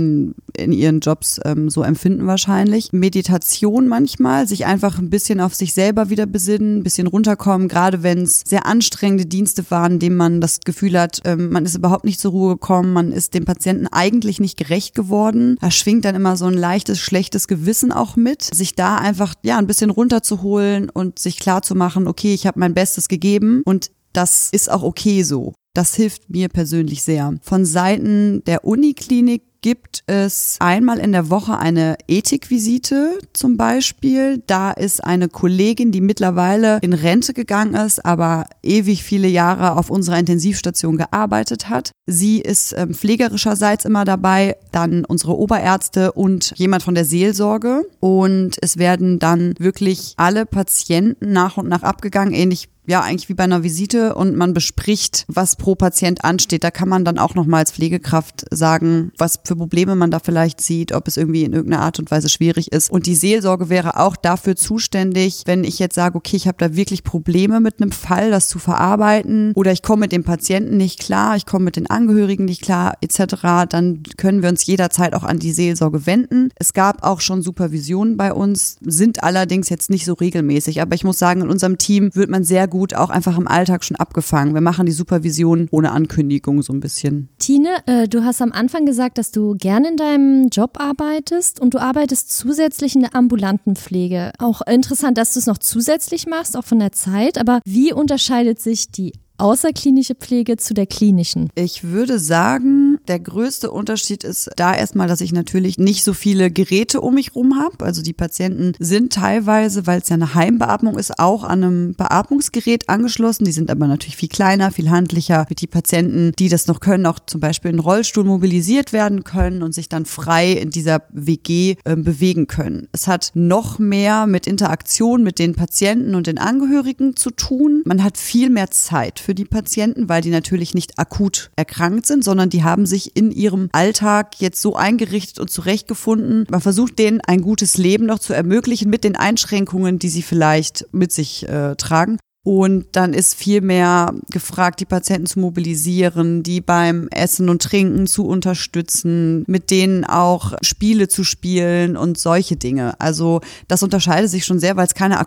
in 0.57 0.73
ihren 0.73 1.01
Jobs 1.01 1.41
ähm, 1.45 1.69
so 1.69 1.83
empfinden 1.83 2.27
wahrscheinlich. 2.27 2.93
Meditation 2.93 3.89
manchmal, 3.89 4.47
sich 4.47 4.67
einfach 4.67 4.99
ein 4.99 5.11
bisschen 5.11 5.41
auf 5.41 5.55
sich 5.55 5.75
selber 5.75 6.11
wieder 6.11 6.27
besinnen, 6.27 6.79
ein 6.79 6.83
bisschen 6.83 7.07
runterkommen, 7.07 7.69
gerade 7.69 8.03
wenn 8.03 8.23
es 8.23 8.43
sehr 8.47 8.67
anstrengende 8.67 9.27
Dienste 9.27 9.71
waren, 9.71 9.99
denen 9.99 10.17
man 10.17 10.41
das 10.41 10.61
Gefühl 10.61 10.99
hat, 10.99 11.21
ähm, 11.25 11.51
man 11.51 11.65
ist 11.65 11.77
überhaupt 11.77 12.05
nicht 12.05 12.21
zur 12.21 12.31
Ruhe 12.31 12.55
gekommen, 12.55 12.93
man 12.93 13.13
ist 13.13 13.35
dem 13.35 13.45
Patienten 13.45 13.87
eigentlich 13.89 14.41
nicht 14.41 14.57
gerecht 14.57 14.95
geworden. 14.95 15.57
Da 15.61 15.71
schwingt 15.71 16.05
dann 16.05 16.15
immer 16.15 16.37
so 16.37 16.47
ein 16.47 16.55
leichtes, 16.55 17.01
schlechtes 17.01 17.49
Gewissen 17.49 17.93
auch 17.93 18.14
mit, 18.17 18.43
sich 18.43 18.75
da 18.75 18.97
einfach 18.97 19.35
ja 19.43 19.59
ein 19.59 19.67
bisschen 19.67 19.91
runterzuholen 19.91 20.91
und 20.91 21.19
sich 21.19 21.39
klar 21.39 21.63
okay, 22.07 22.35
ich 22.35 22.47
habe 22.47 22.61
mein 22.61 22.75
Bestes 22.75 23.09
gegeben 23.09 23.63
und 23.65 23.91
das 24.13 24.49
ist 24.53 24.71
auch 24.71 24.83
okay 24.83 25.23
so. 25.23 25.55
Das 25.75 25.95
hilft 25.95 26.31
mir 26.31 26.49
persönlich 26.49 27.03
sehr. 27.03 27.35
Von 27.43 27.65
Seiten 27.65 28.45
der 28.45 28.65
Uniklinik 28.65 29.43
gibt 29.65 30.03
es 30.07 30.59
einmal 30.61 30.99
in 30.99 31.13
der 31.13 31.31
Woche 31.31 31.57
eine 31.57 31.97
Ethikvisite 32.07 33.19
zum 33.33 33.57
Beispiel. 33.57 34.43
Da 34.47 34.73
ist 34.73 35.03
eine 35.03 35.31
Kollegin, 35.31 35.91
die 35.91 36.03
mittlerweile 36.03 36.81
in 36.83 36.93
Rente 36.93 37.33
gegangen 37.33 37.73
ist, 37.73 38.05
aber 38.05 38.45
ewig 38.63 39.03
viele 39.03 39.27
Jahre 39.27 39.79
auf 39.79 39.89
unserer 39.89 40.19
Intensivstation 40.19 40.99
gearbeitet 40.99 41.71
hat. 41.71 41.93
Sie 42.05 42.43
ist 42.43 42.75
ähm, 42.77 42.93
pflegerischerseits 42.93 43.87
immer 43.87 44.05
dabei, 44.05 44.59
dann 44.71 45.07
unsere 45.07 45.35
Oberärzte 45.35 46.13
und 46.13 46.53
jemand 46.57 46.83
von 46.83 46.95
der 46.95 47.07
Seelsorge. 47.07 47.87
Und 48.01 48.59
es 48.61 48.77
werden 48.77 49.19
dann 49.19 49.55
wirklich 49.59 50.13
alle 50.19 50.45
Patienten 50.45 51.33
nach 51.33 51.57
und 51.57 51.69
nach 51.69 51.83
abgegangen, 51.83 52.35
ähnlich 52.35 52.69
ja 52.87 53.01
eigentlich 53.01 53.29
wie 53.29 53.35
bei 53.35 53.45
einer 53.45 53.63
Visite 53.63 54.15
und 54.15 54.37
man 54.37 54.53
bespricht, 54.53 55.25
was 55.29 55.57
pro 55.57 55.75
Patient 55.75 56.25
ansteht. 56.25 56.65
Da 56.65 56.71
kann 56.71 56.89
man 56.89 57.05
dann 57.05 57.19
auch 57.19 57.35
nochmal 57.35 57.61
als 57.61 57.73
Pflegekraft 57.73 58.45
sagen, 58.51 59.13
was 59.17 59.41
für 59.45 59.57
Probleme 59.57 59.97
man 59.97 60.11
da 60.11 60.19
vielleicht 60.19 60.61
sieht, 60.61 60.93
ob 60.93 61.09
es 61.09 61.17
irgendwie 61.17 61.45
in 61.45 61.53
irgendeiner 61.53 61.83
Art 61.83 61.99
und 61.99 62.11
Weise 62.11 62.29
schwierig 62.29 62.73
ist. 62.73 62.91
Und 62.91 63.07
die 63.07 63.15
Seelsorge 63.15 63.69
wäre 63.69 63.99
auch 63.99 64.17
dafür 64.17 64.57
zuständig, 64.57 65.43
wenn 65.47 65.65
ich 65.65 65.79
jetzt 65.79 65.95
sage, 65.95 66.17
okay, 66.17 66.37
ich 66.37 66.47
habe 66.47 66.59
da 66.59 66.77
wirklich 66.77 67.05
Probleme 67.05 67.61
mit 67.61 67.81
einem 67.81 67.93
Fall, 67.93 68.31
das 68.31 68.49
zu 68.49 68.59
verarbeiten 68.59 69.53
oder 69.55 69.73
ich 69.73 69.83
komme 69.83 70.01
mit 70.01 70.13
dem 70.13 70.25
Patienten 70.25 70.77
nicht 70.77 71.01
klar, 71.01 71.37
ich 71.37 71.47
komme 71.47 71.65
mit 71.65 71.77
den 71.77 71.89
Angehörigen 71.89 72.45
nicht 72.45 72.63
klar 72.63 72.97
etc., 73.01 73.67
dann 73.69 74.03
können 74.17 74.43
wir 74.43 74.51
uns 74.51 74.67
jederzeit 74.67 75.15
auch 75.15 75.25
an 75.25 75.39
die 75.39 75.53
Seelsorge 75.53 76.07
wenden. 76.07 76.51
Es 76.57 76.73
gab 76.73 77.03
auch 77.03 77.21
schon 77.21 77.43
Supervisionen 77.43 78.17
bei 78.17 78.33
uns, 78.33 78.77
sind 78.83 79.23
allerdings 79.23 79.69
jetzt 79.69 79.91
nicht 79.91 80.05
so 80.05 80.15
regelmäßig, 80.15 80.83
aber 80.83 80.95
ich 80.95 81.05
muss 81.05 81.19
sagen, 81.19 81.43
in 81.43 81.51
unserem 81.51 81.79
Team 81.79 82.11
wird 82.15 82.31
man 82.31 82.45
sehr 82.45 82.69
gut 82.75 82.93
auch 82.93 83.09
einfach 83.09 83.39
im 83.39 83.47
Alltag 83.47 83.85
schon 83.85 83.97
abgefangen. 83.97 84.53
Wir 84.53 84.61
machen 84.61 84.85
die 84.85 84.91
Supervision 84.91 85.69
ohne 85.71 85.93
Ankündigung 85.93 86.61
so 86.61 86.73
ein 86.73 86.81
bisschen. 86.81 87.29
Tine, 87.39 87.69
äh, 87.87 88.09
du 88.09 88.25
hast 88.25 88.43
am 88.43 88.51
Anfang 88.51 88.85
gesagt, 88.85 89.17
dass 89.17 89.31
du 89.31 89.55
gerne 89.55 89.91
in 89.91 89.97
deinem 89.97 90.49
Job 90.49 90.81
arbeitest 90.81 91.61
und 91.61 91.75
du 91.75 91.79
arbeitest 91.79 92.37
zusätzlich 92.37 92.97
in 92.97 93.03
der 93.03 93.15
ambulanten 93.15 93.77
Pflege. 93.77 94.33
Auch 94.41 94.61
interessant, 94.63 95.19
dass 95.19 95.35
du 95.35 95.39
es 95.39 95.47
noch 95.47 95.59
zusätzlich 95.59 96.27
machst, 96.27 96.57
auch 96.57 96.65
von 96.65 96.81
der 96.81 96.91
Zeit. 96.91 97.39
Aber 97.39 97.61
wie 97.65 97.93
unterscheidet 97.93 98.59
sich 98.59 98.91
die 98.91 99.13
außerklinische 99.39 100.15
Pflege 100.15 100.57
zu 100.57 100.75
der 100.75 100.87
klinischen? 100.87 101.51
Ich 101.55 101.85
würde 101.85 102.19
sagen, 102.19 102.99
der 103.09 103.19
größte 103.19 103.71
Unterschied 103.71 104.25
ist 104.25 104.51
da 104.57 104.75
erstmal, 104.75 105.09
dass 105.09 105.21
ich 105.21 105.33
natürlich 105.33 105.79
nicht 105.79 106.05
so 106.05 106.13
viele 106.13 106.51
Geräte 106.51 107.01
um 107.01 107.15
mich 107.15 107.35
rum 107.35 107.59
habe. 107.59 107.85
Also 107.85 108.03
die 108.03 108.13
Patienten 108.13 108.73
sind 108.79 109.13
teilweise, 109.13 109.87
weil 109.87 110.01
es 110.01 110.09
ja 110.09 110.15
eine 110.15 110.35
Heimbeatmung 110.35 110.99
ist, 110.99 111.19
auch 111.19 111.45
an 111.45 111.65
einem 111.65 111.95
Beatmungsgerät 111.95 112.89
angeschlossen. 112.89 113.45
Die 113.45 113.53
sind 113.53 113.71
aber 113.71 113.87
natürlich 113.87 114.17
viel 114.17 114.29
kleiner, 114.29 114.71
viel 114.71 114.91
handlicher. 114.91 115.47
Die 115.51 115.67
Patienten, 115.67 116.33
die 116.39 116.49
das 116.49 116.67
noch 116.67 116.81
können, 116.81 117.07
auch 117.07 117.19
zum 117.27 117.41
Beispiel 117.41 117.71
in 117.71 117.81
Rollstuhl 117.81 118.25
mobilisiert 118.25 118.93
werden 118.93 119.25
können 119.25 119.63
und 119.63 119.75
sich 119.75 119.89
dann 119.89 120.07
frei 120.07 120.53
in 120.53 120.71
dieser 120.71 121.03
WG 121.11 121.77
äh, 121.85 121.97
bewegen 121.97 122.47
können. 122.47 122.89
Es 122.93 123.07
hat 123.07 123.33
noch 123.35 123.79
mehr 123.79 124.27
mit 124.27 124.47
Interaktion 124.47 125.23
mit 125.23 125.39
den 125.39 125.55
Patienten 125.55 126.15
und 126.15 126.27
den 126.27 126.39
Angehörigen 126.39 127.17
zu 127.17 127.31
tun. 127.31 127.83
Man 127.85 128.03
hat 128.03 128.17
viel 128.17 128.51
mehr 128.51 128.71
Zeit 128.71 129.24
für 129.25 129.35
die 129.35 129.45
Patienten, 129.45 130.09
weil 130.09 130.23
die 130.23 130.31
natürlich 130.31 130.75
nicht 130.75 130.99
akut 130.99 131.51
erkrankt 131.57 132.07
sind, 132.07 132.23
sondern 132.23 132.51
die 132.51 132.63
haben 132.63 132.87
sich 132.87 133.17
in 133.17 133.33
ihrem 133.33 133.69
Alltag 133.73 134.41
jetzt 134.41 134.61
so 134.61 134.77
eingerichtet 134.77 135.41
und 135.41 135.51
zurechtgefunden. 135.51 136.47
Man 136.51 136.61
versucht 136.61 136.99
denen 136.99 137.21
ein 137.23 137.41
gutes 137.41 137.79
Leben 137.79 138.07
noch 138.07 138.19
zu 138.19 138.35
ermöglichen 138.35 138.91
mit 138.91 139.03
den 139.03 139.17
Einschränkungen, 139.17 139.99
die 139.99 140.11
sie 140.11 140.23
vielleicht 140.23 140.87
mit 140.93 141.11
sich 141.11 141.49
äh, 141.49 141.75
tragen. 141.77 142.19
Und 142.47 142.89
dann 142.93 143.15
ist 143.15 143.35
viel 143.35 143.63
mehr 143.63 144.15
gefragt, 144.31 144.81
die 144.81 144.85
Patienten 144.85 145.27
zu 145.27 145.41
mobilisieren, 145.41 146.43
die 146.43 146.61
beim 146.61 147.09
Essen 147.09 147.49
und 147.49 147.63
Trinken 147.63 148.07
zu 148.07 148.27
unterstützen, 148.27 149.45
mit 149.47 149.71
denen 149.71 150.05
auch 150.05 150.53
Spiele 150.61 151.09
zu 151.09 151.25
spielen 151.25 151.97
und 151.97 152.19
solche 152.19 152.57
Dinge. 152.57 153.01
Also 153.01 153.41
das 153.67 153.83
unterscheidet 153.83 154.31
sich 154.31 154.45
schon 154.45 154.59
sehr, 154.61 154.77
weil 154.77 154.87
es 154.87 154.93
keine 154.93 155.21